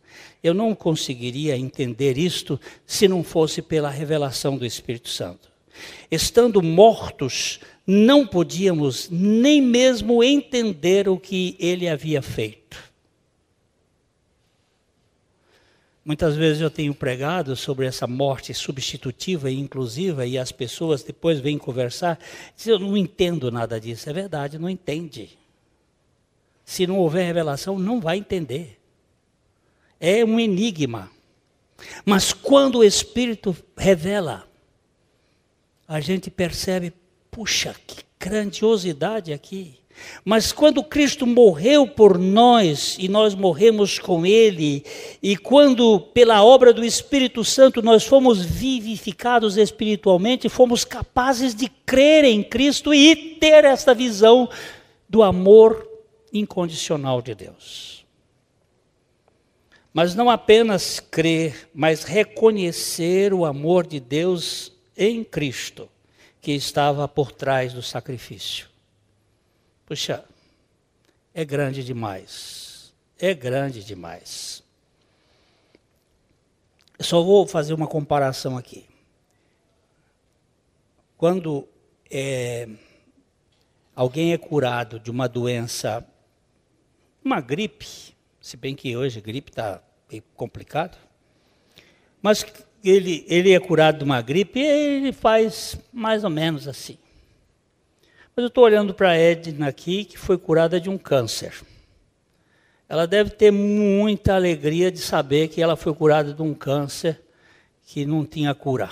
Eu 0.45 0.53
não 0.53 0.75
conseguiria 0.75 1.57
entender 1.57 2.19
isto 2.19 2.61
se 2.85 3.09
não 3.09 3.25
fosse 3.25 3.63
pela 3.63 3.89
revelação 3.89 4.59
do 4.59 4.67
Espírito 4.67 5.09
Santo. 5.09 5.49
Estando 6.11 6.61
mortos, 6.61 7.59
não 7.87 8.27
podíamos 8.27 9.09
nem 9.11 9.63
mesmo 9.63 10.23
entender 10.23 11.09
o 11.09 11.17
que 11.17 11.57
ele 11.59 11.89
havia 11.89 12.21
feito. 12.21 12.88
Muitas 16.09 16.37
vezes 16.37 16.63
eu 16.63 16.71
tenho 16.71 16.95
pregado 16.95 17.55
sobre 17.55 17.85
essa 17.85 18.07
morte 18.07 18.55
substitutiva 18.55 19.51
e 19.51 19.59
inclusiva, 19.59 20.25
e 20.25 20.39
as 20.39 20.51
pessoas 20.51 21.03
depois 21.03 21.39
vêm 21.39 21.59
conversar, 21.59 22.19
dizem, 22.57 22.73
eu 22.73 22.79
não 22.79 22.97
entendo 22.97 23.53
nada 23.53 23.79
disso. 23.79 24.09
É 24.09 24.13
verdade, 24.15 24.59
não 24.59 24.71
entende. 24.71 25.39
Se 26.65 26.87
não 26.87 26.97
houver 26.97 27.27
revelação, 27.27 27.79
não 27.79 28.01
vai 28.01 28.17
entender. 28.17 28.81
É 30.01 30.25
um 30.25 30.41
enigma. 30.41 31.11
Mas 32.07 32.33
quando 32.33 32.77
o 32.79 32.85
Espírito 32.85 33.55
revela, 33.77 34.49
a 35.87 36.01
gente 36.01 36.31
percebe, 36.31 36.91
puxa, 37.31 37.77
que 37.87 38.03
grandiosidade 38.19 39.31
aqui. 39.31 39.79
Mas 40.25 40.53
quando 40.53 40.83
Cristo 40.83 41.27
morreu 41.27 41.87
por 41.87 42.19
nós 42.19 42.97
e 42.99 43.09
nós 43.09 43.35
morremos 43.35 43.99
com 43.99 44.25
Ele, 44.27 44.85
e 45.23 45.37
quando 45.37 46.01
pela 46.01 46.43
obra 46.43 46.73
do 46.73 46.85
Espírito 46.85 47.45
Santo 47.45 47.83
nós 47.83 48.05
fomos 48.05 48.45
vivificados 48.45 49.57
espiritualmente, 49.57 50.49
fomos 50.49 50.85
capazes 50.85 51.55
de 51.55 51.69
crer 51.69 52.25
em 52.25 52.43
Cristo 52.43 52.93
e 52.93 53.15
ter 53.17 53.65
esta 53.65 53.95
visão 53.95 54.49
do 55.09 55.23
amor 55.23 55.89
incondicional 56.33 57.23
de 57.23 57.35
Deus. 57.35 58.05
Mas 59.93 60.15
não 60.15 60.29
apenas 60.29 61.01
crer, 61.01 61.69
mas 61.75 62.05
reconhecer 62.05 63.33
o 63.33 63.45
amor 63.45 63.87
de 63.87 63.99
Deus 63.99 64.73
em 64.97 65.25
Cristo 65.25 65.89
que 66.41 66.53
estava 66.53 67.09
por 67.09 67.33
trás 67.33 67.73
do 67.73 67.83
sacrifício. 67.83 68.69
Puxa, 69.89 70.23
é 71.33 71.47
grande 71.47 71.83
demais. 71.83 72.93
É 73.19 73.33
grande 73.33 73.83
demais. 73.83 74.63
Eu 76.99 77.05
só 77.07 77.23
vou 77.23 77.47
fazer 77.47 77.73
uma 77.73 77.87
comparação 77.87 78.59
aqui. 78.59 78.85
Quando 81.17 81.67
é, 82.11 82.69
alguém 83.97 84.35
é 84.35 84.37
curado 84.37 85.01
de 85.01 85.11
uma 85.11 85.27
doença, 85.27 86.07
uma 87.25 87.41
gripe, 87.41 88.15
se 88.43 88.59
bem 88.59 88.77
que 88.77 88.95
hoje 88.95 89.21
a 89.21 89.23
gripe 89.23 89.51
está 89.51 89.83
complicado, 90.35 90.99
mas 92.21 92.45
ele, 92.85 93.25
ele 93.27 93.55
é 93.55 93.59
curado 93.59 94.01
de 94.01 94.05
uma 94.05 94.21
gripe 94.21 94.61
e 94.61 94.67
ele 94.67 95.13
faz 95.15 95.81
mais 95.91 96.25
ou 96.25 96.31
menos 96.31 96.69
assim. 96.69 96.99
Mas 98.39 98.45
eu 98.45 98.49
estou 98.51 98.63
olhando 98.63 98.95
para 98.95 99.11
a 99.11 99.17
Edna 99.17 99.67
aqui, 99.67 100.05
que 100.05 100.17
foi 100.17 100.39
curada 100.39 100.81
de 100.81 100.89
um 100.89 100.97
câncer. 100.97 101.61
Ela 102.89 103.05
deve 103.05 103.31
ter 103.31 103.51
muita 103.51 104.37
alegria 104.37 104.93
de 104.93 105.01
saber 105.01 105.49
que 105.49 105.61
ela 105.61 105.75
foi 105.75 105.93
curada 105.93 106.33
de 106.33 106.41
um 106.41 106.55
câncer 106.55 107.21
que 107.85 108.07
não 108.07 108.25
tinha 108.25 108.55
cura. 108.55 108.91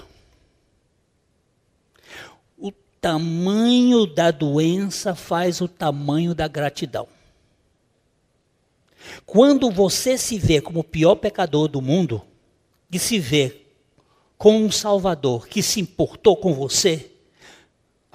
O 2.59 2.73
tamanho 3.01 4.05
da 4.05 4.33
doença 4.33 5.15
faz 5.15 5.61
o 5.61 5.69
tamanho 5.69 6.35
da 6.35 6.49
gratidão. 6.49 7.07
Quando 9.25 9.71
você 9.71 10.19
se 10.19 10.41
vê 10.41 10.61
como 10.61 10.81
o 10.81 10.85
pior 10.85 11.15
pecador 11.15 11.69
do 11.69 11.81
mundo, 11.81 12.21
e 12.91 12.99
se 12.99 13.21
vê 13.21 13.61
com 14.37 14.59
um 14.59 14.73
Salvador 14.73 15.47
que 15.47 15.63
se 15.63 15.79
importou 15.81 16.37
com 16.37 16.53
você, 16.53 17.13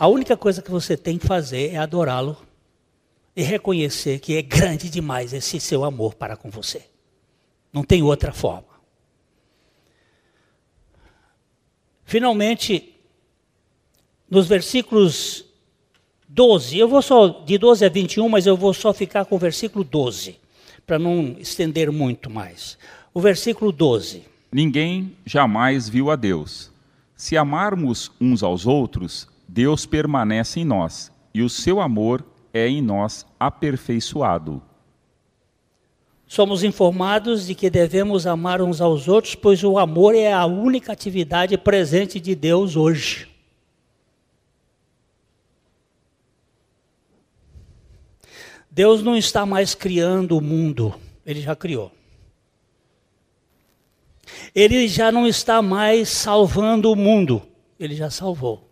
a 0.01 0.07
única 0.07 0.35
coisa 0.35 0.63
que 0.63 0.71
você 0.71 0.97
tem 0.97 1.19
que 1.19 1.27
fazer 1.27 1.73
é 1.73 1.77
adorá-lo 1.77 2.35
e 3.35 3.43
reconhecer 3.43 4.17
que 4.17 4.35
é 4.35 4.41
grande 4.41 4.89
demais 4.89 5.31
esse 5.31 5.59
seu 5.59 5.83
amor 5.83 6.15
para 6.15 6.35
com 6.35 6.49
você. 6.49 6.87
Não 7.71 7.83
tem 7.83 8.01
outra 8.01 8.33
forma. 8.33 8.65
Finalmente, 12.03 12.95
nos 14.27 14.47
versículos 14.47 15.45
12, 16.27 16.79
eu 16.79 16.87
vou 16.87 17.03
só 17.03 17.27
de 17.27 17.59
12 17.59 17.85
a 17.85 17.89
21, 17.89 18.27
mas 18.27 18.47
eu 18.47 18.57
vou 18.57 18.73
só 18.73 18.91
ficar 18.91 19.25
com 19.25 19.35
o 19.35 19.37
versículo 19.39 19.83
12, 19.83 20.35
para 20.83 20.97
não 20.97 21.35
estender 21.37 21.91
muito 21.91 22.27
mais. 22.27 22.75
O 23.13 23.21
versículo 23.21 23.71
12. 23.71 24.23
Ninguém 24.51 25.15
jamais 25.23 25.87
viu 25.87 26.09
a 26.09 26.15
Deus. 26.15 26.71
Se 27.15 27.37
amarmos 27.37 28.11
uns 28.19 28.41
aos 28.41 28.65
outros, 28.65 29.29
Deus 29.53 29.85
permanece 29.85 30.61
em 30.61 30.63
nós 30.63 31.11
e 31.33 31.41
o 31.41 31.49
seu 31.49 31.81
amor 31.81 32.25
é 32.53 32.69
em 32.69 32.81
nós 32.81 33.25
aperfeiçoado. 33.37 34.61
Somos 36.25 36.63
informados 36.63 37.47
de 37.47 37.53
que 37.53 37.69
devemos 37.69 38.25
amar 38.25 38.61
uns 38.61 38.79
aos 38.79 39.09
outros, 39.09 39.35
pois 39.35 39.61
o 39.61 39.77
amor 39.77 40.15
é 40.15 40.31
a 40.31 40.45
única 40.45 40.93
atividade 40.93 41.57
presente 41.57 42.17
de 42.17 42.33
Deus 42.33 42.77
hoje. 42.77 43.29
Deus 48.71 49.03
não 49.03 49.17
está 49.17 49.45
mais 49.45 49.75
criando 49.75 50.37
o 50.37 50.41
mundo, 50.41 50.95
ele 51.25 51.41
já 51.41 51.57
criou. 51.57 51.91
Ele 54.55 54.87
já 54.87 55.11
não 55.11 55.27
está 55.27 55.61
mais 55.61 56.07
salvando 56.07 56.89
o 56.89 56.95
mundo, 56.95 57.41
ele 57.77 57.97
já 57.97 58.09
salvou. 58.09 58.70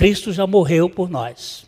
Cristo 0.00 0.32
já 0.32 0.46
morreu 0.46 0.88
por 0.88 1.10
nós. 1.10 1.66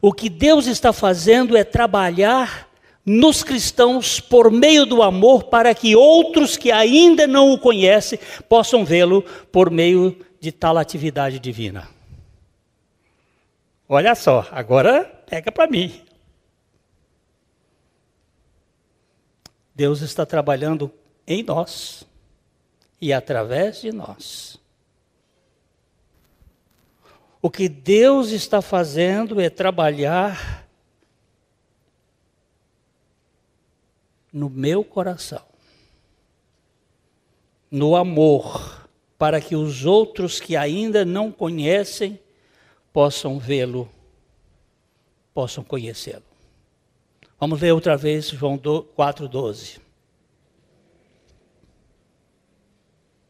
O 0.00 0.10
que 0.10 0.30
Deus 0.30 0.66
está 0.66 0.90
fazendo 0.90 1.54
é 1.54 1.62
trabalhar 1.62 2.66
nos 3.04 3.42
cristãos 3.42 4.20
por 4.20 4.50
meio 4.50 4.86
do 4.86 5.02
amor 5.02 5.44
para 5.44 5.74
que 5.74 5.94
outros 5.94 6.56
que 6.56 6.72
ainda 6.72 7.26
não 7.26 7.52
o 7.52 7.58
conhecem 7.58 8.18
possam 8.48 8.86
vê-lo 8.86 9.20
por 9.52 9.70
meio 9.70 10.18
de 10.40 10.50
tal 10.50 10.78
atividade 10.78 11.38
divina. 11.38 11.86
Olha 13.86 14.14
só, 14.14 14.48
agora 14.50 15.04
pega 15.28 15.52
para 15.52 15.66
mim. 15.66 16.00
Deus 19.74 20.00
está 20.00 20.24
trabalhando 20.24 20.90
em 21.26 21.42
nós 21.42 22.02
e 22.98 23.12
através 23.12 23.82
de 23.82 23.92
nós 23.92 24.57
o 27.48 27.50
que 27.50 27.66
Deus 27.66 28.28
está 28.28 28.60
fazendo 28.60 29.40
é 29.40 29.48
trabalhar 29.48 30.68
no 34.30 34.50
meu 34.50 34.84
coração, 34.84 35.42
no 37.70 37.96
amor, 37.96 38.86
para 39.16 39.40
que 39.40 39.56
os 39.56 39.86
outros 39.86 40.38
que 40.38 40.56
ainda 40.56 41.06
não 41.06 41.32
conhecem 41.32 42.20
possam 42.92 43.38
vê-lo, 43.38 43.90
possam 45.32 45.64
conhecê-lo. 45.64 46.22
Vamos 47.40 47.58
ver 47.58 47.72
outra 47.72 47.96
vez 47.96 48.28
João 48.28 48.58
4,12. 48.58 49.80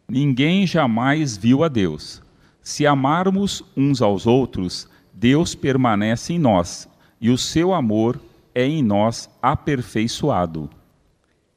Ninguém 0.08 0.66
jamais 0.66 1.36
viu 1.36 1.62
a 1.62 1.68
Deus. 1.68 2.20
Se 2.68 2.86
amarmos 2.86 3.64
uns 3.74 4.02
aos 4.02 4.26
outros, 4.26 4.86
Deus 5.10 5.54
permanece 5.54 6.34
em 6.34 6.38
nós 6.38 6.86
e 7.18 7.30
o 7.30 7.38
seu 7.38 7.72
amor 7.72 8.20
é 8.54 8.62
em 8.62 8.82
nós 8.82 9.26
aperfeiçoado. 9.40 10.68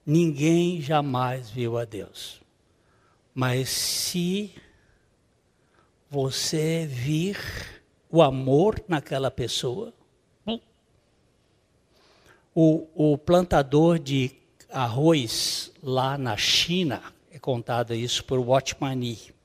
Ninguém 0.05 0.81
jamais 0.81 1.49
viu 1.49 1.77
a 1.77 1.83
Deus. 1.83 2.41
Mas 3.35 3.67
se 3.67 4.53
você 6.09 6.87
vir 6.89 7.37
o 8.09 8.21
amor 8.21 8.81
naquela 8.87 9.29
pessoa, 9.29 9.93
o, 12.55 12.87
o 12.95 13.17
plantador 13.17 13.99
de 13.99 14.31
arroz 14.71 15.73
lá 15.83 16.17
na 16.17 16.37
China, 16.37 17.03
é 17.29 17.37
contado 17.37 17.93
isso 17.93 18.23
por 18.23 18.39
Watchman 18.39 18.95
Nee 18.95 19.40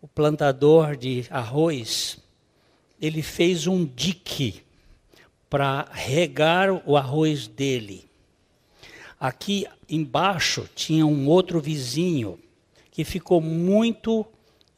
o 0.00 0.08
plantador 0.08 0.96
de 0.96 1.26
arroz, 1.30 2.18
ele 3.00 3.22
fez 3.22 3.66
um 3.66 3.84
dique 3.84 4.62
para 5.48 5.88
regar 5.92 6.82
o 6.86 6.96
arroz 6.96 7.46
dele. 7.46 8.04
Aqui 9.18 9.66
embaixo 9.88 10.68
tinha 10.74 11.06
um 11.06 11.28
outro 11.28 11.60
vizinho 11.60 12.38
que 12.90 13.04
ficou 13.04 13.40
muito 13.40 14.26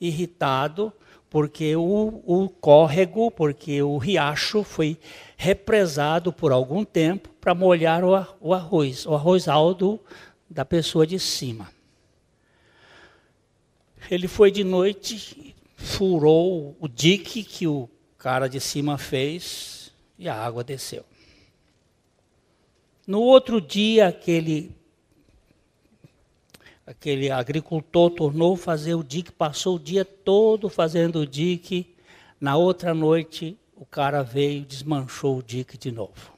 irritado 0.00 0.92
porque 1.30 1.76
o, 1.76 2.22
o 2.24 2.48
córrego, 2.48 3.30
porque 3.30 3.82
o 3.82 3.98
riacho 3.98 4.62
foi 4.62 4.96
represado 5.36 6.32
por 6.32 6.52
algum 6.52 6.84
tempo 6.84 7.28
para 7.40 7.54
molhar 7.54 8.02
o, 8.02 8.10
o 8.40 8.54
arroz, 8.54 9.04
o 9.06 9.14
arroz 9.14 9.46
alto 9.46 10.00
da 10.48 10.64
pessoa 10.64 11.06
de 11.06 11.18
cima. 11.18 11.68
Ele 14.10 14.28
foi 14.28 14.50
de 14.50 14.64
noite, 14.64 15.54
furou 15.76 16.76
o 16.80 16.88
dique 16.88 17.42
que 17.42 17.66
o 17.66 17.88
cara 18.16 18.48
de 18.48 18.60
cima 18.60 18.96
fez 18.98 19.92
e 20.18 20.28
a 20.28 20.34
água 20.34 20.64
desceu. 20.64 21.04
No 23.06 23.20
outro 23.20 23.60
dia, 23.60 24.08
aquele 24.08 24.76
aquele 26.86 27.30
agricultor 27.30 28.10
tornou 28.10 28.56
fazer 28.56 28.94
o 28.94 29.02
dique, 29.02 29.30
passou 29.30 29.76
o 29.76 29.80
dia 29.80 30.04
todo 30.04 30.68
fazendo 30.68 31.20
o 31.20 31.26
dique. 31.26 31.94
Na 32.40 32.56
outra 32.56 32.94
noite, 32.94 33.58
o 33.76 33.84
cara 33.84 34.22
veio 34.22 34.62
e 34.62 34.64
desmanchou 34.64 35.38
o 35.38 35.42
dique 35.42 35.76
de 35.76 35.92
novo. 35.92 36.32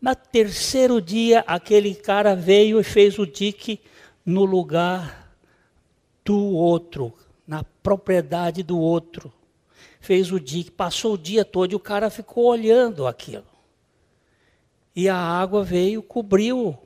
No 0.00 0.14
terceiro 0.14 1.00
dia, 1.00 1.44
aquele 1.46 1.94
cara 1.94 2.34
veio 2.34 2.80
e 2.80 2.84
fez 2.84 3.18
o 3.18 3.26
dique 3.26 3.80
no 4.24 4.44
lugar 4.44 5.34
do 6.24 6.38
outro, 6.38 7.12
na 7.46 7.64
propriedade 7.64 8.62
do 8.62 8.78
outro. 8.78 9.32
Fez 10.00 10.32
o 10.32 10.38
dia, 10.40 10.64
passou 10.76 11.14
o 11.14 11.18
dia 11.18 11.44
todo 11.44 11.72
e 11.72 11.76
o 11.76 11.80
cara 11.80 12.10
ficou 12.10 12.46
olhando 12.46 13.06
aquilo. 13.06 13.44
E 14.94 15.08
a 15.08 15.16
água 15.16 15.62
veio, 15.62 16.02
cobriu 16.02 16.78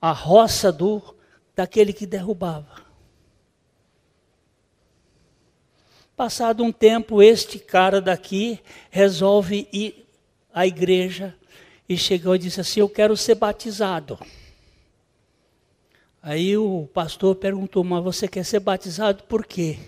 a 0.00 0.12
roça 0.12 0.72
do 0.72 1.02
daquele 1.54 1.92
que 1.92 2.06
derrubava. 2.06 2.82
Passado 6.16 6.62
um 6.62 6.72
tempo, 6.72 7.22
este 7.22 7.58
cara 7.58 8.00
daqui 8.00 8.60
resolve 8.90 9.68
ir 9.72 10.06
à 10.52 10.66
igreja 10.66 11.34
e 11.88 11.96
chegou 11.96 12.34
e 12.34 12.38
disse 12.38 12.60
assim: 12.60 12.80
Eu 12.80 12.88
quero 12.88 13.16
ser 13.16 13.34
batizado. 13.34 14.18
Aí 16.22 16.56
o 16.56 16.88
pastor 16.94 17.34
perguntou: 17.34 17.82
Mas 17.82 18.04
você 18.04 18.28
quer 18.28 18.44
ser 18.44 18.60
batizado 18.60 19.24
por 19.24 19.44
quê? 19.44 19.78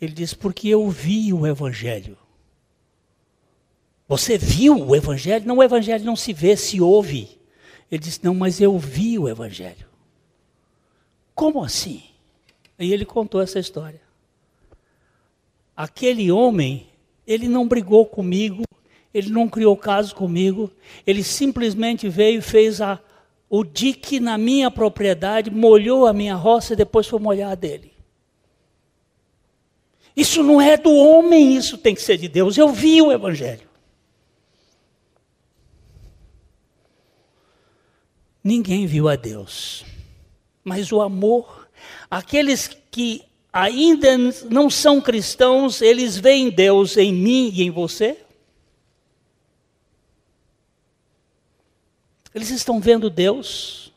Ele 0.00 0.12
disse: 0.12 0.34
Porque 0.34 0.68
eu 0.68 0.90
vi 0.90 1.32
o 1.32 1.46
Evangelho. 1.46 2.18
Você 4.08 4.36
viu 4.36 4.86
o 4.86 4.96
Evangelho? 4.96 5.46
Não, 5.46 5.58
o 5.58 5.62
Evangelho 5.62 6.04
não 6.04 6.16
se 6.16 6.32
vê, 6.32 6.56
se 6.56 6.80
ouve. 6.80 7.38
Ele 7.90 8.02
disse: 8.02 8.20
Não, 8.24 8.34
mas 8.34 8.60
eu 8.60 8.76
vi 8.76 9.16
o 9.16 9.28
Evangelho. 9.28 9.86
Como 11.34 11.62
assim? 11.62 12.02
Aí 12.76 12.92
ele 12.92 13.04
contou 13.04 13.40
essa 13.40 13.60
história. 13.60 14.00
Aquele 15.76 16.32
homem, 16.32 16.88
ele 17.24 17.46
não 17.46 17.68
brigou 17.68 18.04
comigo, 18.04 18.64
ele 19.14 19.30
não 19.30 19.48
criou 19.48 19.76
caso 19.76 20.14
comigo, 20.16 20.68
ele 21.06 21.22
simplesmente 21.22 22.08
veio 22.08 22.38
e 22.38 22.42
fez 22.42 22.80
a, 22.80 23.00
o 23.50 23.64
dique 23.64 24.20
na 24.20 24.36
minha 24.36 24.70
propriedade 24.70 25.50
molhou 25.50 26.06
a 26.06 26.12
minha 26.12 26.34
roça 26.34 26.74
e 26.74 26.76
depois 26.76 27.06
foi 27.06 27.18
molhar 27.18 27.52
a 27.52 27.54
dele. 27.54 27.92
Isso 30.14 30.42
não 30.42 30.60
é 30.60 30.76
do 30.76 30.92
homem, 30.92 31.56
isso 31.56 31.78
tem 31.78 31.94
que 31.94 32.02
ser 32.02 32.18
de 32.18 32.28
Deus. 32.28 32.58
Eu 32.58 32.70
vi 32.70 33.00
o 33.00 33.12
Evangelho. 33.12 33.68
Ninguém 38.42 38.86
viu 38.86 39.08
a 39.08 39.16
Deus, 39.16 39.84
mas 40.64 40.90
o 40.90 41.00
amor, 41.00 41.68
aqueles 42.10 42.68
que 42.90 43.22
ainda 43.52 44.16
não 44.50 44.70
são 44.70 45.00
cristãos, 45.00 45.82
eles 45.82 46.16
veem 46.16 46.50
Deus 46.50 46.96
em 46.96 47.12
mim 47.12 47.50
e 47.54 47.62
em 47.62 47.70
você. 47.70 48.16
Eles 52.34 52.50
estão 52.50 52.80
vendo 52.80 53.08
Deus 53.08 53.92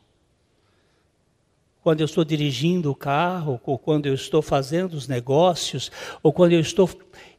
quando 1.83 2.01
eu 2.01 2.05
estou 2.05 2.23
dirigindo 2.23 2.91
o 2.91 2.95
carro, 2.95 3.59
ou 3.65 3.77
quando 3.77 4.05
eu 4.05 4.13
estou 4.13 4.41
fazendo 4.41 4.93
os 4.93 5.07
negócios, 5.07 5.91
ou 6.21 6.31
quando 6.31 6.53
eu 6.53 6.59
estou 6.59 6.89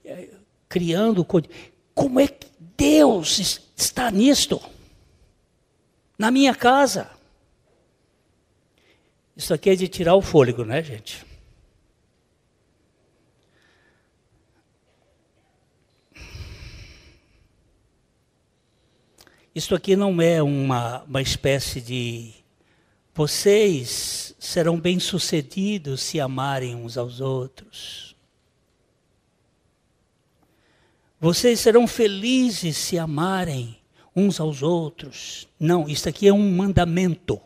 eh, 0.05 0.31
criando. 0.69 1.25
Como 1.95 2.19
é 2.19 2.27
que 2.27 2.49
Deus 2.77 3.69
está 3.77 4.11
nisto? 4.11 4.61
Na 6.19 6.31
minha 6.31 6.55
casa. 6.55 7.11
Isso 9.37 9.55
aqui 9.55 9.71
é 9.71 9.77
de 9.77 9.89
tirar 9.89 10.15
o 10.15 10.23
fôlego, 10.23 10.65
né, 10.65 10.83
gente? 10.83 11.25
Isso 19.55 19.75
aqui 19.75 19.95
não 19.95 20.21
é 20.21 20.43
uma, 20.43 21.03
uma 21.03 21.21
espécie 21.21 21.79
de. 21.81 22.33
Vocês 23.15 24.35
serão 24.39 24.81
bem-sucedidos 24.81 26.01
se 26.01 26.19
amarem 26.19 26.75
uns 26.75 26.97
aos 26.97 27.21
outros. 27.21 28.17
Vocês 31.21 31.61
serão 31.61 31.87
felizes 31.87 32.79
se 32.79 32.99
amarem 32.99 33.77
uns 34.17 34.41
aos 34.41 34.63
outros. 34.63 35.47
Não, 35.61 35.87
isso 35.87 36.09
aqui 36.09 36.27
é 36.27 36.33
um 36.33 36.51
mandamento. 36.51 37.39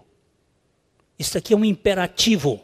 Isso 1.18 1.36
aqui 1.36 1.52
é 1.54 1.56
um 1.56 1.64
imperativo. 1.64 2.60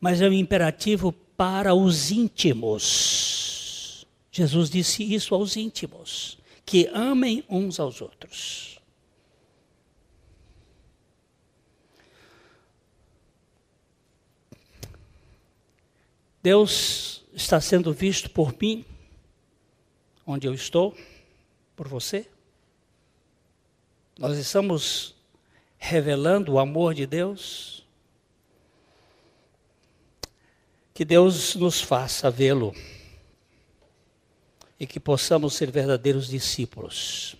Mas 0.00 0.20
é 0.20 0.28
um 0.28 0.32
imperativo 0.32 1.12
para 1.12 1.72
os 1.72 2.10
íntimos. 2.10 4.04
Jesus 4.32 4.68
disse 4.68 5.04
isso 5.14 5.36
aos 5.36 5.56
íntimos 5.56 6.36
que 6.66 6.88
amem 6.92 7.44
uns 7.48 7.78
aos 7.78 8.00
outros. 8.02 8.80
Deus 16.42 17.24
está 17.32 17.60
sendo 17.60 17.92
visto 17.92 18.28
por 18.30 18.52
mim, 18.60 18.84
onde 20.26 20.46
eu 20.48 20.54
estou, 20.54 20.96
por 21.76 21.86
você. 21.86 22.28
Nós 24.18 24.36
estamos 24.36 25.14
revelando 25.78 26.54
o 26.54 26.58
amor 26.58 26.94
de 26.94 27.06
Deus. 27.06 27.84
Que 30.92 31.04
Deus 31.04 31.54
nos 31.54 31.80
faça 31.80 32.30
vê-lo 32.30 32.74
e 34.78 34.86
que 34.86 35.00
possamos 35.00 35.54
ser 35.54 35.70
verdadeiros 35.70 36.28
discípulos. 36.28 37.36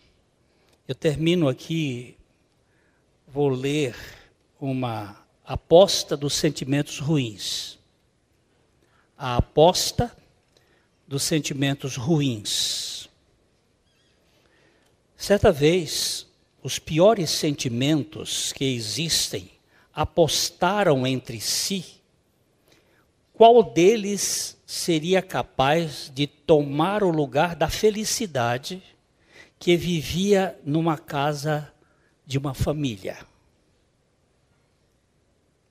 Eu 0.88 0.94
termino 0.94 1.48
aqui, 1.48 2.16
vou 3.26 3.48
ler 3.48 3.96
uma 4.60 5.24
aposta 5.44 6.16
dos 6.16 6.34
sentimentos 6.34 6.98
ruins. 6.98 7.78
A 9.18 9.36
aposta 9.36 10.16
dos 11.06 11.22
sentimentos 11.22 11.96
ruins. 11.96 13.08
Certa 15.16 15.50
vez, 15.50 16.26
os 16.62 16.78
piores 16.78 17.30
sentimentos 17.30 18.52
que 18.52 18.64
existem 18.64 19.50
apostaram 19.94 21.06
entre 21.06 21.40
si 21.40 21.96
qual 23.36 23.62
deles 23.62 24.55
seria 24.66 25.22
capaz 25.22 26.10
de 26.12 26.26
tomar 26.26 27.04
o 27.04 27.10
lugar 27.10 27.54
da 27.54 27.68
felicidade 27.68 28.82
que 29.60 29.76
vivia 29.76 30.58
numa 30.64 30.98
casa 30.98 31.72
de 32.26 32.36
uma 32.36 32.52
família. 32.52 33.16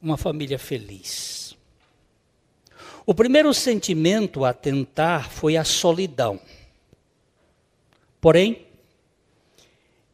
Uma 0.02 0.16
família 0.16 0.58
feliz. 0.58 1.58
O 3.06 3.14
primeiro 3.14 3.54
sentimento 3.54 4.46
a 4.46 4.54
tentar 4.54 5.30
foi 5.30 5.58
a 5.58 5.66
solidão. 5.66 6.40
Porém, 8.22 8.66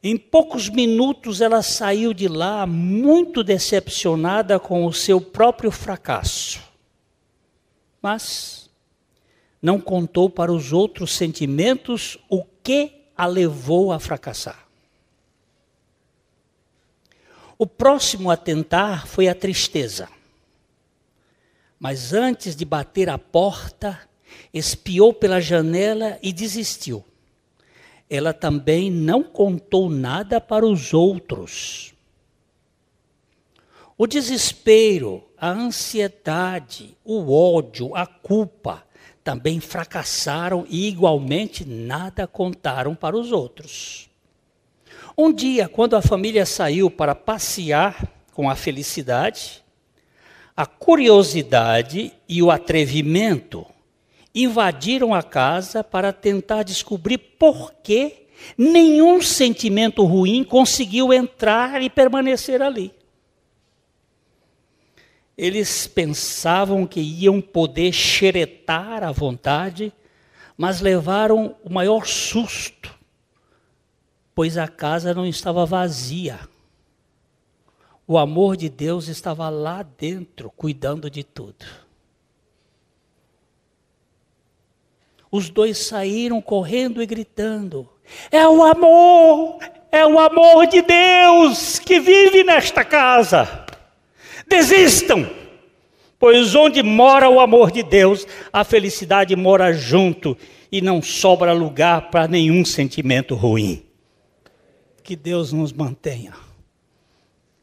em 0.02 0.18
poucos 0.18 0.68
minutos 0.68 1.40
ela 1.40 1.62
saiu 1.62 2.14
de 2.14 2.28
lá 2.28 2.66
muito 2.66 3.44
decepcionada 3.44 4.60
com 4.60 4.86
o 4.86 4.92
seu 4.94 5.22
próprio 5.22 5.70
fracasso. 5.70 6.60
Mas 8.02 8.71
não 9.62 9.80
contou 9.80 10.30
para 10.30 10.52
os 10.52 10.74
outros 10.74 11.12
sentimentos 11.12 12.18
o 12.30 12.44
que 12.64 13.06
a 13.16 13.26
levou 13.26 13.92
a 13.92 14.00
fracassar. 14.00 14.68
O 17.58 17.68
próximo 17.68 18.32
a 18.32 18.38
tentar 18.38 19.06
foi 19.06 19.28
a 19.28 19.36
tristeza. 19.36 20.10
Mas 21.80 22.12
antes 22.12 22.56
de 22.56 22.66
bater 22.66 23.08
a 23.08 23.20
porta, 23.20 24.00
espiou 24.52 25.14
pela 25.14 25.40
janela 25.40 26.18
e 26.24 26.34
desistiu. 26.34 27.06
Ela 28.10 28.34
também 28.34 28.90
não 28.90 29.24
contou 29.24 29.90
nada 29.90 30.42
para 30.42 30.66
os 30.66 30.92
outros. 30.94 31.94
O 33.96 34.08
desespero, 34.08 35.24
a 35.38 35.52
ansiedade, 35.52 36.98
o 37.06 37.32
ódio, 37.32 37.96
a 37.96 38.08
culpa 38.08 38.84
também 39.24 39.60
fracassaram 39.60 40.66
e 40.70 40.88
igualmente 40.88 41.66
nada 41.66 42.26
contaram 42.26 42.96
para 42.96 43.16
os 43.16 43.32
outros. 43.32 44.10
Um 45.18 45.32
dia, 45.32 45.68
quando 45.68 45.96
a 45.96 46.02
família 46.02 46.46
saiu 46.46 46.90
para 46.90 47.14
passear 47.14 48.08
com 48.34 48.50
a 48.50 48.56
felicidade, 48.56 49.64
a 50.56 50.66
curiosidade 50.66 52.14
e 52.28 52.42
o 52.42 52.50
atrevimento 52.50 53.66
invadiram 54.34 55.14
a 55.14 55.22
casa 55.22 55.84
para 55.84 56.14
tentar 56.14 56.64
descobrir 56.64 57.18
por 57.18 57.74
que 57.84 58.28
nenhum 58.58 59.22
sentimento 59.22 60.04
ruim 60.06 60.44
conseguiu 60.44 61.14
entrar 61.14 61.82
e 61.82 61.90
permanecer 61.90 62.62
ali. 62.62 62.92
Eles 65.42 65.88
pensavam 65.88 66.86
que 66.86 67.02
iam 67.02 67.42
poder 67.42 67.92
xeretar 67.92 69.04
à 69.04 69.12
vontade, 69.12 69.92
mas 70.56 70.82
levaram 70.82 71.56
o 71.64 71.74
maior 71.74 72.06
susto, 72.06 72.96
pois 74.36 74.56
a 74.56 74.68
casa 74.68 75.16
não 75.16 75.26
estava 75.26 75.66
vazia. 75.66 76.40
O 78.06 78.20
amor 78.20 78.56
de 78.56 78.70
Deus 78.70 79.08
estava 79.08 79.50
lá 79.50 79.82
dentro, 79.82 80.52
cuidando 80.52 81.10
de 81.10 81.24
tudo. 81.24 81.66
Os 85.32 85.50
dois 85.50 85.80
saíram 85.80 86.40
correndo 86.40 87.02
e 87.02 87.06
gritando: 87.08 87.90
É 88.30 88.48
o 88.48 88.62
amor! 88.62 89.58
É 89.92 90.06
o 90.06 90.20
amor 90.20 90.68
de 90.68 90.84
Deus 90.84 91.80
que 91.80 92.00
vive 92.00 92.44
nesta 92.44 92.86
casa! 92.86 93.71
Desistam, 94.52 95.30
pois 96.20 96.56
onde 96.56 96.84
mora 96.84 97.30
o 97.30 97.40
amor 97.40 97.72
de 97.72 97.82
Deus, 97.82 98.28
a 98.52 98.66
felicidade 98.66 99.34
mora 99.34 99.72
junto 99.72 100.38
e 100.70 100.82
não 100.82 101.02
sobra 101.02 101.54
lugar 101.54 102.12
para 102.12 102.28
nenhum 102.28 102.66
sentimento 102.66 103.34
ruim. 103.34 103.86
Que 105.06 105.16
Deus 105.16 105.54
nos 105.54 105.72
mantenha 105.72 106.34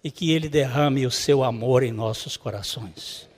e 0.03 0.11
que 0.11 0.33
Ele 0.33 0.49
derrame 0.49 1.05
o 1.05 1.11
seu 1.11 1.45
amor 1.45 1.83
em 1.83 1.93
nossos 1.93 2.39
corações, 2.39 3.29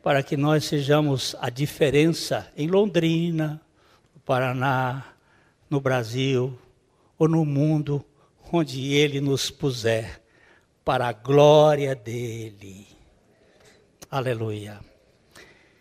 para 0.00 0.22
que 0.22 0.36
nós 0.36 0.64
sejamos 0.64 1.34
a 1.40 1.50
diferença 1.50 2.52
em 2.56 2.68
Londrina, 2.68 3.60
no 4.14 4.20
Paraná, 4.20 5.06
no 5.68 5.80
Brasil 5.80 6.56
ou 7.18 7.26
no 7.26 7.44
mundo 7.44 8.04
onde 8.52 8.94
Ele 8.94 9.20
nos 9.20 9.50
puser, 9.50 10.22
para 10.84 11.08
a 11.08 11.12
glória 11.12 11.96
dEle. 11.96 12.91
Aleluia. 14.12 14.78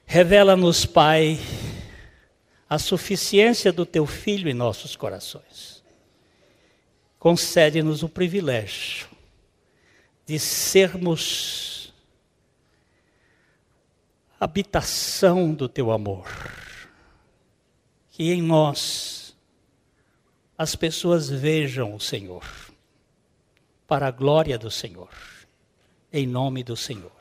Revela-nos, 0.05 0.85
Pai, 0.85 1.37
a 2.69 2.79
suficiência 2.79 3.73
do 3.73 3.85
teu 3.85 4.05
Filho 4.05 4.49
em 4.49 4.53
nossos 4.53 4.95
corações. 4.95 5.83
Concede-nos 7.19 8.03
o 8.03 8.07
privilégio 8.07 9.09
de 10.25 10.39
sermos 10.39 11.93
habitação 14.39 15.53
do 15.53 15.67
teu 15.67 15.91
amor. 15.91 16.25
Que 18.11 18.31
em 18.31 18.41
nós 18.41 19.35
as 20.57 20.73
pessoas 20.73 21.29
vejam 21.29 21.93
o 21.93 21.99
Senhor, 21.99 22.45
para 23.85 24.07
a 24.07 24.11
glória 24.11 24.57
do 24.57 24.71
Senhor, 24.71 25.09
em 26.13 26.25
nome 26.25 26.63
do 26.63 26.77
Senhor. 26.77 27.20